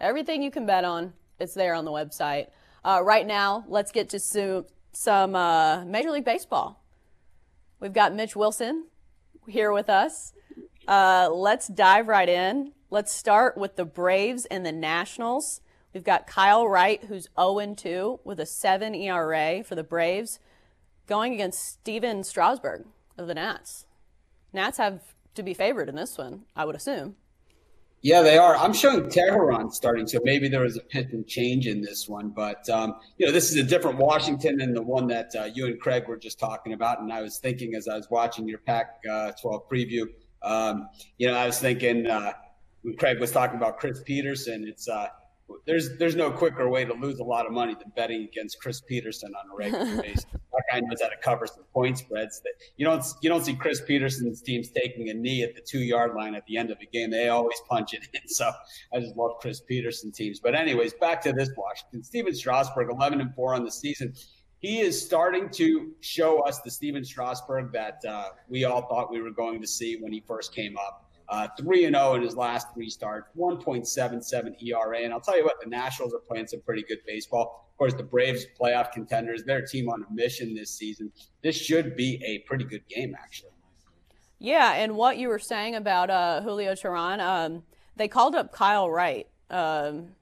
[0.01, 1.13] everything you can bet on.
[1.39, 2.47] It's there on the website.
[2.83, 6.83] Uh, right now, let's get to some, some uh, Major League Baseball.
[7.79, 8.85] We've got Mitch Wilson
[9.47, 10.33] here with us.
[10.87, 12.73] Uh, let's dive right in.
[12.89, 15.61] Let's start with the Braves and the Nationals.
[15.93, 20.39] We've got Kyle Wright, who's 0 2 with a 7 ERA for the Braves,
[21.07, 22.85] going against Stephen Strasburg
[23.17, 23.85] of the Nats.
[24.53, 25.01] Nats have
[25.35, 27.15] to be favored in this one, I would assume.
[28.01, 28.55] Yeah, they are.
[28.55, 32.29] I'm showing Teheran starting, so maybe there was a and change in this one.
[32.29, 35.65] But um, you know, this is a different Washington than the one that uh, you
[35.65, 37.01] and Craig were just talking about.
[37.01, 40.07] And I was thinking as I was watching your Pac-12 uh, preview,
[40.41, 40.87] um,
[41.17, 42.31] you know, I was thinking uh,
[42.83, 45.07] when Craig was talking about Chris Petersen, it's uh,
[45.65, 48.81] there's there's no quicker way to lose a lot of money than betting against Chris
[48.81, 50.25] Petersen on a regular basis.
[50.31, 52.41] That guy knows how to cover some point spreads.
[52.41, 55.79] That you don't you don't see Chris Petersen's teams taking a knee at the two
[55.79, 57.11] yard line at the end of a game.
[57.11, 58.21] They always punch it in.
[58.29, 58.51] So
[58.93, 60.39] I just love Chris Petersen teams.
[60.39, 62.03] But anyways, back to this Washington.
[62.03, 64.13] Stephen Strasburg, 11 and four on the season.
[64.59, 69.21] He is starting to show us the Stephen Strasburg that uh, we all thought we
[69.21, 71.08] were going to see when he first came up.
[71.29, 74.99] Uh, 3 and 0 in his last three starts, 1.77 ERA.
[74.99, 77.67] And I'll tell you what, the Nationals are playing some pretty good baseball.
[77.71, 81.11] Of course, the Braves, playoff contenders, their team on a mission this season.
[81.43, 83.51] This should be a pretty good game, actually.
[84.39, 87.63] Yeah, and what you were saying about uh, Julio Teheran, um,
[87.95, 90.15] they called up Kyle Wright um,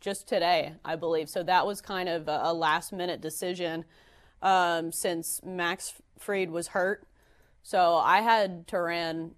[0.00, 1.30] just today, I believe.
[1.30, 3.84] So that was kind of a, last minute decision
[4.42, 7.06] um, since Max Fried was hurt.
[7.62, 9.30] So I had Teheran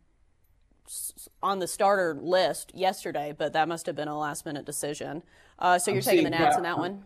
[1.43, 5.23] on the starter list yesterday, but that must have been a last minute decision.
[5.59, 7.05] Uh, so you're I'm taking the Nats in that one?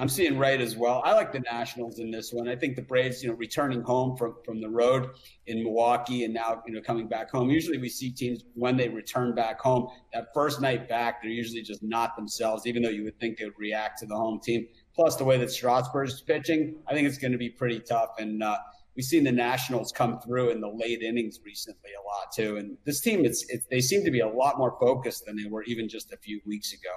[0.00, 1.02] I'm seeing right as well.
[1.04, 2.48] I like the Nationals in this one.
[2.48, 5.10] I think the Braves, you know, returning home from from the road
[5.46, 7.50] in Milwaukee and now, you know, coming back home.
[7.50, 11.62] Usually we see teams when they return back home, that first night back, they're usually
[11.62, 14.68] just not themselves, even though you would think they would react to the home team.
[14.94, 18.10] Plus the way that Strasburg's pitching, I think it's going to be pretty tough.
[18.18, 18.58] And uh,
[18.98, 22.56] we've seen the Nationals come through in the late innings recently a lot too.
[22.56, 25.48] And this team, it's, it's they seem to be a lot more focused than they
[25.48, 26.90] were even just a few weeks ago.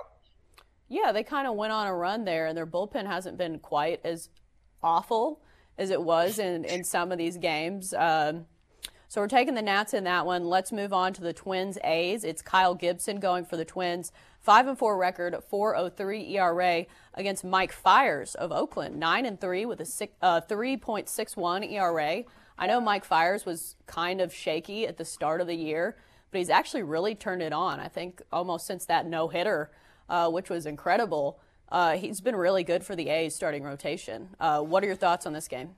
[0.89, 4.02] Yeah, they kind of went on a run there, and their bullpen hasn't been quite
[4.04, 4.30] as
[4.82, 5.43] awful
[5.78, 7.93] as it was in, in some of these games.
[7.93, 8.47] Um,
[9.08, 10.45] so we're taking the Nats in that one.
[10.45, 12.24] Let's move on to the Twins A's.
[12.24, 14.12] It's Kyle Gibson going for the Twins.
[14.42, 19.00] 5 and 4 record, 403 ERA against Mike Fiers of Oakland.
[19.00, 22.24] 9 and 3 with a uh, 3.61 ERA.
[22.58, 25.96] I know Mike Fiers was kind of shaky at the start of the year,
[26.32, 27.80] but he's actually really turned it on.
[27.80, 29.72] I think almost since that no hitter,
[30.10, 31.39] uh, which was incredible.
[31.72, 34.30] Uh, he's been really good for the A's starting rotation.
[34.39, 35.76] Uh, what are your thoughts on this game?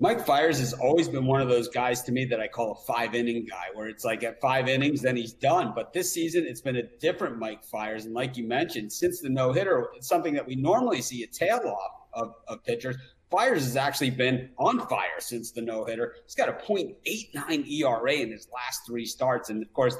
[0.00, 2.92] Mike Fiers has always been one of those guys to me that I call a
[2.92, 5.72] five inning guy, where it's like at five innings, then he's done.
[5.74, 8.04] But this season, it's been a different Mike Fiers.
[8.04, 11.28] And like you mentioned, since the no hitter, it's something that we normally see a
[11.28, 12.96] tail off of, of pitchers.
[13.30, 16.14] Fiers has actually been on fire since the no hitter.
[16.24, 19.48] He's got a .89 ERA in his last three starts.
[19.48, 19.96] And of course,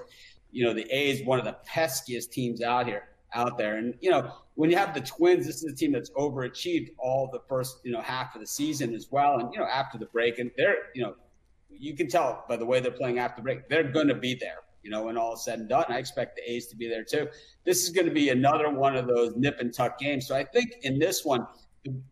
[0.50, 3.76] you know, the A's, one of the peskiest teams out here out there.
[3.76, 7.28] And, you know, when you have the Twins, this is a team that's overachieved all
[7.32, 9.38] the first, you know, half of the season as well.
[9.38, 11.14] And, you know, after the break, and they're, you know,
[11.68, 14.34] you can tell by the way they're playing after the break, they're going to be
[14.34, 15.84] there, you know, when all is said and done.
[15.88, 17.26] I expect the A's to be there too.
[17.64, 20.28] This is going to be another one of those nip and tuck games.
[20.28, 21.46] So I think in this one,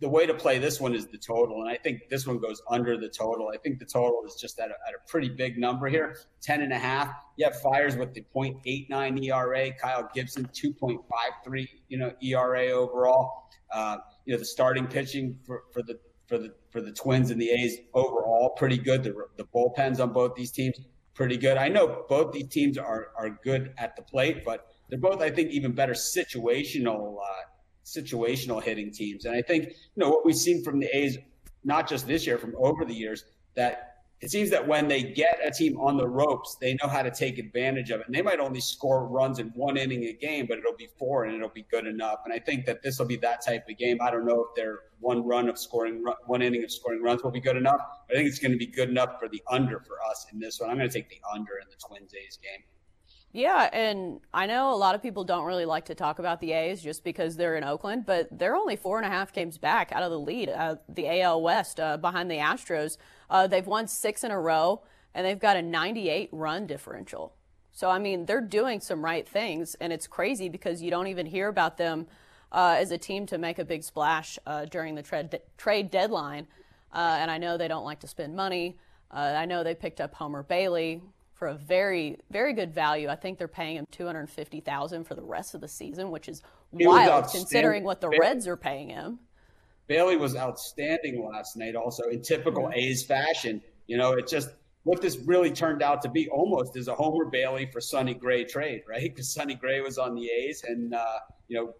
[0.00, 1.62] the, way to play this one is the total.
[1.62, 3.50] And I think this one goes under the total.
[3.52, 6.62] I think the total is just at a, at a pretty big number here 10
[6.62, 7.12] and a half.
[7.36, 13.48] You have Fiers with the 0.89 ERA, Kyle Gibson 2.53, you know, ERA overall.
[13.72, 17.40] Uh, you know, the starting pitching for, for the for the for the Twins and
[17.40, 19.02] the A's overall pretty good.
[19.02, 20.78] The, the bullpens on both these teams
[21.14, 21.56] pretty good.
[21.56, 25.30] I know both these teams are are good at the plate, but they're both, I
[25.30, 27.42] think, even better situational uh,
[27.84, 29.24] situational hitting teams.
[29.24, 31.18] And I think you know what we've seen from the A's,
[31.64, 33.24] not just this year, from over the years,
[33.54, 37.02] that it seems that when they get a team on the ropes, they know how
[37.02, 38.06] to take advantage of it.
[38.06, 41.24] And they might only score runs in one inning a game, but it'll be four
[41.24, 42.20] and it'll be good enough.
[42.24, 43.98] And I think that this will be that type of game.
[44.00, 47.32] I don't know if their one run of scoring, one inning of scoring runs will
[47.32, 47.80] be good enough.
[48.08, 50.60] I think it's going to be good enough for the under for us in this
[50.60, 50.70] one.
[50.70, 52.62] I'm going to take the under in the Twins A's game.
[53.34, 56.52] Yeah, and I know a lot of people don't really like to talk about the
[56.52, 59.90] A's just because they're in Oakland, but they're only four and a half games back
[59.90, 62.98] out of the lead, uh, the AL West, uh, behind the Astros.
[63.30, 64.82] Uh, they've won six in a row,
[65.14, 67.32] and they've got a 98 run differential.
[67.72, 71.24] So, I mean, they're doing some right things, and it's crazy because you don't even
[71.24, 72.08] hear about them
[72.52, 76.46] uh, as a team to make a big splash uh, during the trade, trade deadline.
[76.92, 78.76] Uh, and I know they don't like to spend money.
[79.10, 81.02] I know they picked up Homer Bailey,
[81.42, 83.08] for a very very good value.
[83.08, 86.12] I think they're paying him two hundred fifty thousand for the rest of the season,
[86.12, 86.40] which is
[86.70, 89.18] wild considering what the Bailey, Reds are paying him.
[89.88, 92.78] Bailey was outstanding last night, also in typical mm-hmm.
[92.78, 93.60] A's fashion.
[93.88, 94.50] You know, it just
[94.84, 98.44] what this really turned out to be almost is a Homer Bailey for Sonny Gray
[98.44, 99.02] trade, right?
[99.02, 101.18] Because Sonny Gray was on the A's and uh,
[101.48, 101.74] you know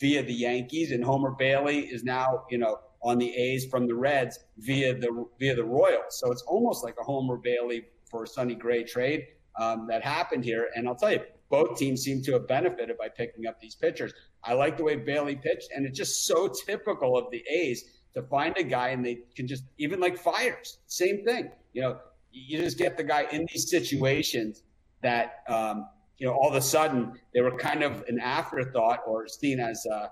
[0.00, 3.94] via the Yankees, and Homer Bailey is now you know on the A's from the
[3.94, 6.18] Reds via the via the Royals.
[6.20, 9.26] So it's almost like a Homer Bailey for a Sonny Gray trade
[9.58, 10.68] um, that happened here.
[10.74, 14.12] And I'll tell you, both teams seem to have benefited by picking up these pitchers.
[14.44, 17.84] I like the way Bailey pitched, and it's just so typical of the A's
[18.14, 21.50] to find a guy and they can just even like Fiers, same thing.
[21.72, 21.98] You know,
[22.32, 24.62] you just get the guy in these situations
[25.02, 25.86] that um,
[26.18, 29.84] you know all of a sudden they were kind of an afterthought or seen as
[29.86, 30.08] uh,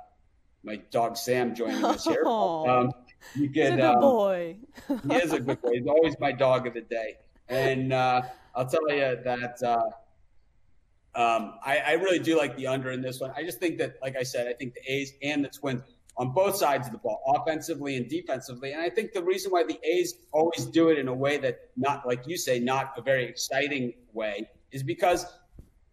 [0.64, 2.24] my dog Sam joining us here.
[2.26, 2.92] Um,
[3.34, 4.56] you get, He's a good um, boy.
[5.08, 5.70] he is a good boy.
[5.72, 7.16] He's always my dog of the day.
[7.48, 8.22] And uh,
[8.54, 9.76] I'll tell you that uh,
[11.20, 13.32] um, I, I, really do like the under in this one.
[13.36, 15.82] I just think that, like I said, I think the A's and the Twins
[16.18, 18.72] on both sides of the ball, offensively and defensively.
[18.72, 21.70] And I think the reason why the A's always do it in a way that
[21.76, 25.26] not, like you say, not a very exciting way, is because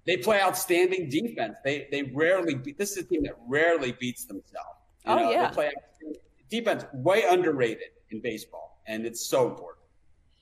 [0.05, 1.57] they play outstanding defense.
[1.63, 2.77] They they rarely beat.
[2.77, 4.79] This is a team that rarely beats themselves.
[5.05, 5.47] You oh know, yeah.
[5.49, 5.71] They play
[6.49, 9.72] defense way underrated in baseball, and it's so important.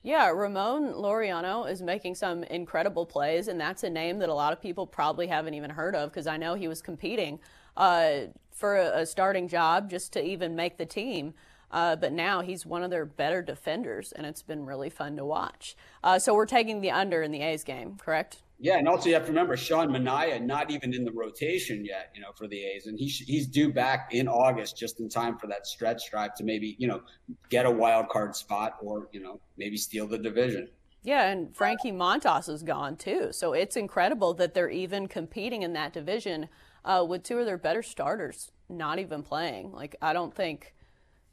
[0.04, 4.52] Yeah, Ramon Laureano is making some incredible plays, and that's a name that a lot
[4.52, 7.38] of people probably haven't even heard of because I know he was competing
[7.76, 11.34] uh, for a, starting job just to even make the team.
[11.70, 15.24] Uh, but now he's one of their better defenders, and it's been really fun to
[15.24, 15.76] watch.
[16.02, 18.41] Uh, so we're taking the under in the A's game, correct?
[18.62, 22.12] Yeah, and also you have to remember Sean Manaea not even in the rotation yet,
[22.14, 25.36] you know, for the A's, and he he's due back in August just in time
[25.36, 27.02] for that stretch drive to maybe you know
[27.48, 30.68] get a wild card spot or you know maybe steal the division.
[31.02, 35.72] Yeah, and Frankie Montas is gone too, so it's incredible that they're even competing in
[35.72, 36.48] that division
[36.84, 39.72] uh, with two of their better starters not even playing.
[39.72, 40.72] Like I don't think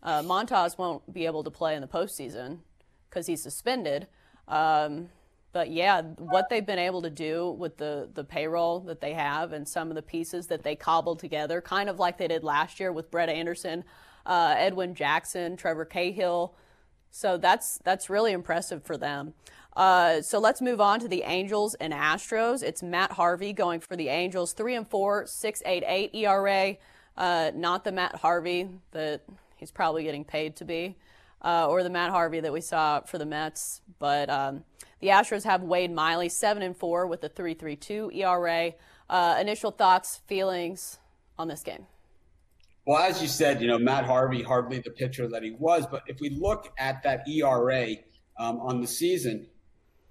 [0.02, 2.62] uh, Montas won't be able to play in the postseason
[3.08, 4.08] because he's suspended.
[4.48, 5.10] Um,
[5.52, 9.52] but yeah, what they've been able to do with the, the payroll that they have
[9.52, 12.80] and some of the pieces that they cobbled together, kind of like they did last
[12.80, 13.84] year with Brett Anderson,
[14.26, 16.56] uh, Edwin Jackson, Trevor Cahill.
[17.12, 19.34] So that's that's really impressive for them.
[19.76, 22.62] Uh, so let's move on to the Angels and Astros.
[22.62, 26.76] It's Matt Harvey going for the Angels, three and four, six eight eight ERA.
[27.18, 29.24] Uh, not the Matt Harvey that
[29.56, 30.96] he's probably getting paid to be,
[31.42, 34.30] uh, or the Matt Harvey that we saw for the Mets, but.
[34.30, 34.64] Um,
[35.00, 38.74] the Astros have Wade Miley, 7 and 4 with a 3.32 ERA.
[39.10, 41.00] Uh, initial thoughts, feelings
[41.38, 41.88] on this game?
[42.86, 45.88] Well, as you said, you know, Matt Harvey, hardly the pitcher that he was.
[45.88, 47.96] But if we look at that ERA
[48.38, 49.48] um, on the season,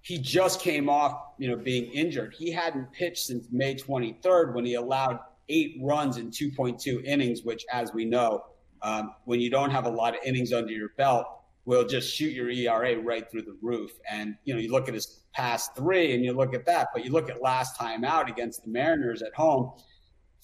[0.00, 2.34] he just came off, you know, being injured.
[2.36, 5.18] He hadn't pitched since May 23rd when he allowed
[5.48, 8.44] eight runs in 2.2 innings, which, as we know,
[8.82, 11.26] um, when you don't have a lot of innings under your belt,
[11.64, 13.90] will just shoot your ERA right through the roof.
[14.10, 17.04] And, you know, you look at his past three and you look at that, but
[17.04, 19.72] you look at last time out against the Mariners at home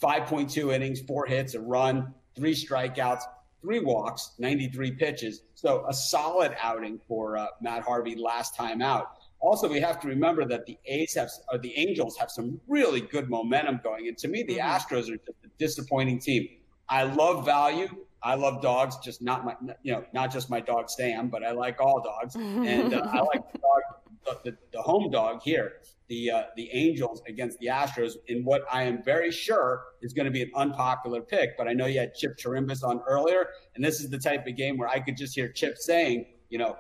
[0.03, 3.23] 5.2 innings, four hits, a run, three strikeouts,
[3.63, 5.43] three walks, 93 pitches.
[5.55, 9.13] So a solid outing for uh, Matt Harvey last time out.
[9.41, 13.01] Also, we have to remember that the A's have, or the Angels have some really
[13.01, 14.09] good momentum going.
[14.09, 14.95] And to me, the mm-hmm.
[14.95, 16.49] Astros are just a disappointing team.
[16.89, 17.89] I love value.
[18.25, 21.53] I love dogs, just not my, you know, not just my dog Sam, but I
[21.53, 25.75] like all dogs, and uh, I like the, dog, the, the, home dog here,
[26.09, 30.25] the uh, the Angels against the Astros, in what I am very sure is going
[30.25, 31.59] to be an unpopular pick.
[31.59, 34.57] But I know you had Chip Chirimbes on earlier, and this is the type of
[34.57, 36.77] game where I could just hear Chip saying, you know,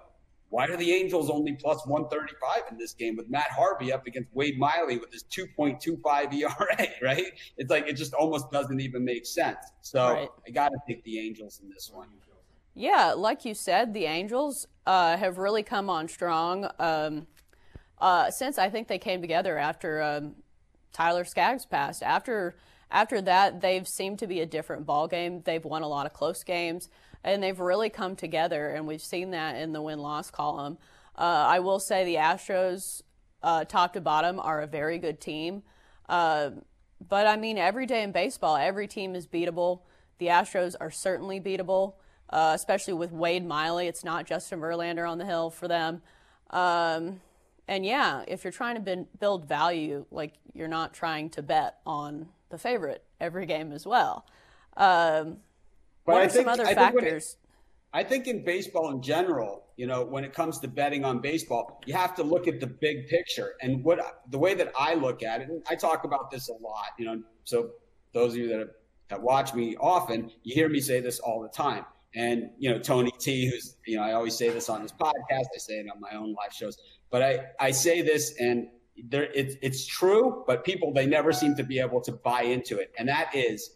[0.54, 4.32] Why are the Angels only plus 135 in this game with Matt Harvey up against
[4.34, 7.24] Wade Miley with his 2.25 ERA, right?
[7.56, 9.58] It's like it just almost doesn't even make sense.
[9.80, 10.28] So right.
[10.46, 12.06] I got to pick the Angels in this one.
[12.72, 17.26] Yeah, like you said, the Angels uh, have really come on strong um,
[17.98, 20.36] uh, since I think they came together after um,
[20.92, 22.00] Tyler Skaggs passed.
[22.00, 22.54] After
[22.92, 25.42] after that, they've seemed to be a different ball game.
[25.44, 26.90] They've won a lot of close games
[27.24, 30.78] and they've really come together, and we've seen that in the win loss column.
[31.16, 33.02] Uh, I will say the Astros,
[33.42, 35.62] uh, top to bottom, are a very good team.
[36.08, 36.50] Uh,
[37.08, 39.80] but I mean, every day in baseball, every team is beatable.
[40.18, 41.94] The Astros are certainly beatable,
[42.30, 43.86] uh, especially with Wade Miley.
[43.88, 46.02] It's not Justin Verlander on the hill for them.
[46.50, 47.20] Um,
[47.66, 52.28] and yeah, if you're trying to build value, like you're not trying to bet on
[52.50, 54.26] the favorite every game as well.
[54.76, 55.38] Um,
[56.06, 57.02] but what I are think, some other I factors?
[57.02, 57.36] Think it,
[57.94, 61.80] I think in baseball in general, you know, when it comes to betting on baseball,
[61.86, 63.54] you have to look at the big picture.
[63.62, 64.00] And what
[64.30, 67.06] the way that I look at it, and I talk about this a lot, you
[67.06, 67.70] know, so
[68.12, 68.70] those of you that, have,
[69.08, 71.84] that watch me often, you hear me say this all the time.
[72.16, 75.46] And you know, Tony T, who's you know, I always say this on his podcast.
[75.54, 76.78] I say it on my own live shows.
[77.10, 78.68] But I I say this, and
[79.08, 82.78] there it's it's true, but people they never seem to be able to buy into
[82.78, 82.92] it.
[82.98, 83.70] And that is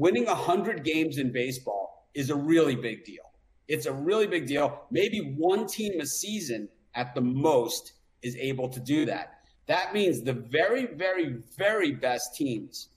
[0.00, 3.22] winning 100 games in baseball is a really big deal.
[3.68, 4.80] It's a really big deal.
[4.90, 7.92] Maybe one team a season at the most
[8.22, 9.40] is able to do that.
[9.66, 12.88] That means the very, very, very best teams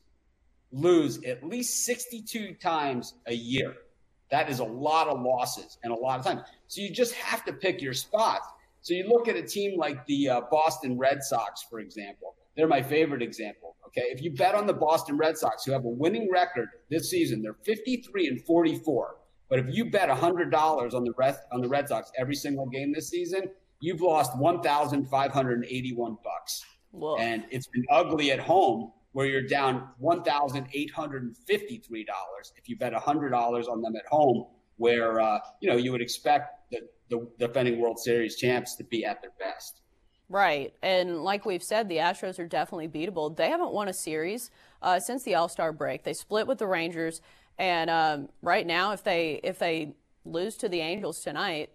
[0.72, 3.76] lose at least 62 times a year.
[4.32, 6.42] That is a lot of losses and a lot of time.
[6.68, 8.48] So you just have to pick your spots.
[8.82, 12.36] So you look at a team like the uh, Boston Red Sox, for example.
[12.56, 13.76] They're my favorite example.
[13.88, 14.06] Okay.
[14.08, 17.42] If you bet on the Boston Red Sox, who have a winning record this season,
[17.42, 19.16] they're 53 and 44.
[19.50, 22.92] But if you bet $100 on the Red, on the Red Sox every single game
[22.92, 23.50] this season,
[23.82, 26.66] you've lost 1,581 bucks.
[27.20, 32.06] And it's been ugly at home where you're down $1,853
[32.58, 34.46] if you bet $100 on them at home,
[34.78, 36.80] where, uh, you know, you would expect the,
[37.10, 39.82] the defending World Series champs to be at their best.
[40.34, 40.74] Right.
[40.82, 43.38] And like we've said, the Astros are definitely beatable.
[43.38, 44.50] They haven't won a series
[44.82, 46.06] uh, since the All Star break.
[46.06, 47.22] They split with the Rangers.
[47.60, 49.94] And um, right now, if they if they
[50.26, 51.70] lose to the Angels tonight,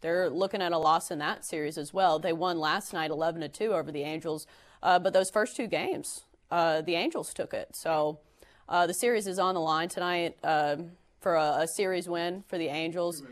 [0.00, 2.20] they're looking at a loss in that series as well.
[2.20, 4.46] They won last night 11 to 2 over the Angels.
[4.80, 6.22] Uh, but those first two games,
[6.52, 7.74] uh, the Angels took it.
[7.74, 8.20] So
[8.68, 12.58] uh, the series is on the line tonight um, for a, a, series win for
[12.58, 13.24] the Angels.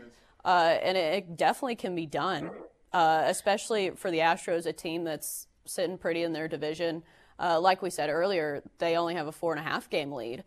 [0.43, 2.51] Uh, and it, it definitely can be done
[2.93, 7.03] uh, especially for the Astros, a team that's sitting pretty in their division.
[7.39, 10.43] Uh, like we said earlier, they only have a four and a half game lead,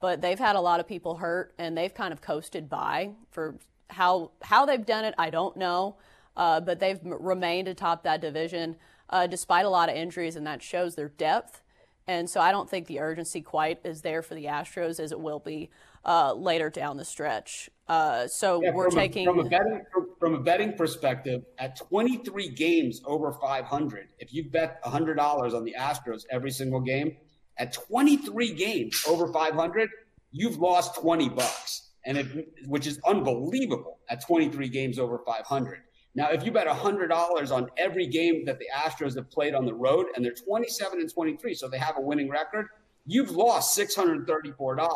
[0.00, 3.56] but they've had a lot of people hurt and they've kind of coasted by for
[3.90, 5.14] how how they've done it.
[5.18, 5.96] I don't know,
[6.36, 8.76] uh, but they've remained atop that division
[9.10, 11.62] uh, despite a lot of injuries, and that shows their depth.
[12.08, 15.18] And so I don't think the urgency quite is there for the Astros as it
[15.18, 15.70] will be
[16.04, 17.68] uh, later down the stretch.
[17.88, 21.76] Uh, so yeah, we're from taking a, from a betting from a betting perspective at
[21.76, 24.08] 23 games over 500.
[24.18, 25.18] If you bet $100
[25.54, 27.16] on the Astros every single game,
[27.58, 29.88] at 23 games over 500,
[30.32, 35.80] you've lost 20 bucks, and it, which is unbelievable at 23 games over 500.
[36.14, 39.74] Now, if you bet $100 on every game that the Astros have played on the
[39.74, 42.68] road, and they're 27 and 23, so they have a winning record,
[43.04, 44.88] you've lost $634.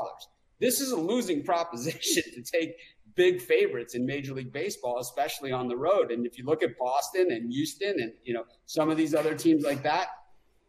[0.60, 2.74] This is a losing proposition to take
[3.14, 6.10] big favorites in Major League Baseball, especially on the road.
[6.10, 9.34] And if you look at Boston and Houston and you know some of these other
[9.34, 10.08] teams like that,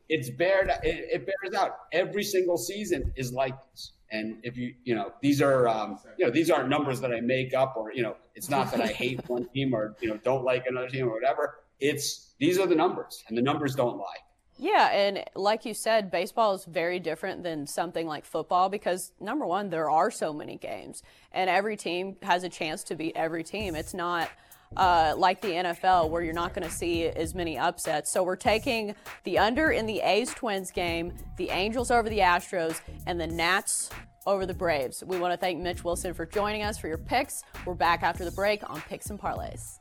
[0.09, 1.71] it's bared it, it bears out.
[1.91, 3.93] Every single season is like this.
[4.11, 7.21] And if you you know these are um, you know these aren't numbers that I
[7.21, 10.17] make up or you know it's not that I hate one team or you know
[10.17, 11.55] don't like another team or whatever.
[11.79, 14.21] It's these are the numbers, and the numbers don't lie.
[14.61, 19.43] Yeah, and like you said, baseball is very different than something like football because number
[19.43, 21.01] one, there are so many games,
[21.31, 23.73] and every team has a chance to beat every team.
[23.73, 24.29] It's not
[24.77, 28.11] uh, like the NFL where you're not going to see as many upsets.
[28.11, 28.93] So we're taking
[29.23, 33.89] the under in the A's Twins game, the Angels over the Astros, and the Nats
[34.27, 35.03] over the Braves.
[35.03, 37.41] We want to thank Mitch Wilson for joining us for your picks.
[37.65, 39.80] We're back after the break on Picks and Parlays.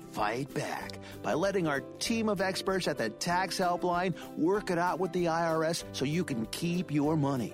[0.11, 4.99] Fight back by letting our team of experts at the tax helpline work it out
[4.99, 7.53] with the IRS so you can keep your money.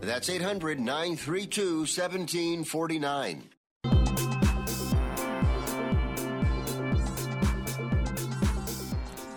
[0.00, 3.50] That's 800 932 1749.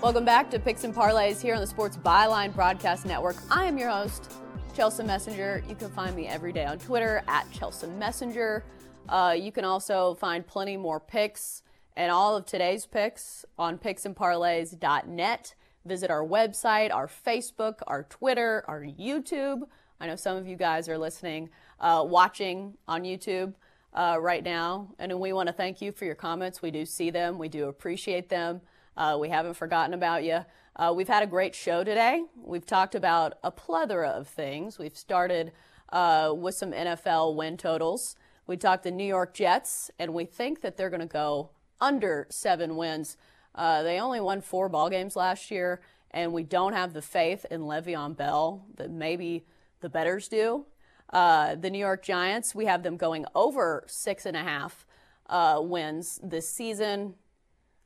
[0.02, 3.36] Welcome back to Picks and Parlays here on the Sports Byline Broadcast Network.
[3.50, 4.32] I am your host,
[4.74, 5.64] Chelsea Messenger.
[5.68, 8.64] You can find me every day on Twitter at Chelsea Messenger.
[9.10, 11.62] Uh, you can also find plenty more picks
[11.98, 15.56] and all of today's picks on picksandparlays.net.
[15.86, 19.64] Visit our website, our Facebook, our Twitter, our YouTube.
[20.00, 23.54] I know some of you guys are listening, uh, watching on YouTube
[23.94, 26.62] uh, right now, and we want to thank you for your comments.
[26.62, 28.62] We do see them, we do appreciate them.
[28.96, 30.46] Uh, we haven't forgotten about you.
[30.76, 32.24] Uh, we've had a great show today.
[32.36, 34.80] We've talked about a plethora of things.
[34.80, 35.52] We've started
[35.92, 38.16] uh, with some NFL win totals.
[38.48, 42.28] We talked the New York Jets, and we think that they're going to go under
[42.30, 43.18] seven wins.
[43.56, 45.82] Uh, they only won four ball games last year,
[46.12, 49.46] and we don't have the faith in Le'Veon Bell that maybe
[49.84, 50.66] the betters do.
[51.12, 54.88] Uh, the New York Giants, we have them going over six and a half
[55.30, 57.14] uh, wins this season.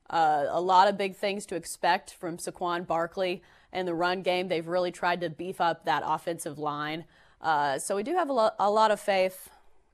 [0.10, 3.43] Uh, a lot of big things to expect from Saquon Barkley
[3.74, 4.48] in the run game.
[4.48, 7.04] They've really tried to beef up that offensive line.
[7.41, 9.50] Uh, so we do have a, lo- a, lot of faith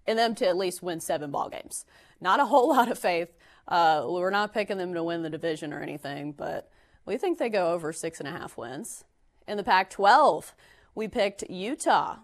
[0.05, 1.85] in them to at least win seven ball games.
[2.21, 3.29] Not a whole lot of faith.
[3.67, 6.69] Uh, we're not picking them to win the division or anything, but
[7.05, 9.03] we think they go over six and a half wins.
[9.47, 10.53] In the Pac 12,
[10.95, 12.17] we picked Utah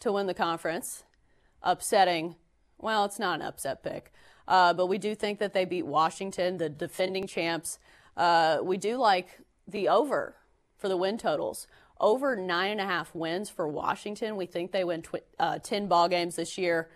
[0.00, 1.04] to win the conference,
[1.62, 2.36] upsetting,
[2.78, 4.12] well, it's not an upset pick.
[4.46, 7.78] Uh, but we do think that they beat Washington, the defending champs.
[8.16, 10.36] Uh, we do like the over
[10.76, 11.66] for the win totals.
[11.98, 14.36] Over nine and a half wins for Washington.
[14.36, 16.90] We think they win tw- uh, 10 ball games this year.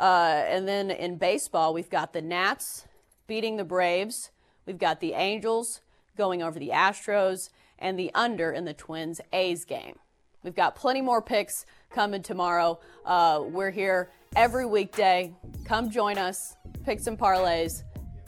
[0.00, 2.86] Uh, and then in baseball, we've got the Nats
[3.26, 4.30] beating the Braves.
[4.66, 5.80] We've got the Angels
[6.16, 9.98] going over the Astros and the under in the Twins A's game.
[10.48, 12.80] We've got plenty more picks coming tomorrow.
[13.04, 15.34] Uh, we're here every weekday.
[15.66, 16.56] Come join us.
[16.86, 17.82] Picks and parlays.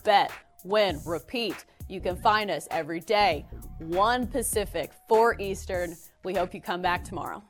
[0.04, 0.30] Bet,
[0.62, 1.64] win, repeat.
[1.88, 3.46] You can find us every day,
[3.78, 5.96] 1 Pacific, 4 Eastern.
[6.22, 7.42] We hope you come back tomorrow.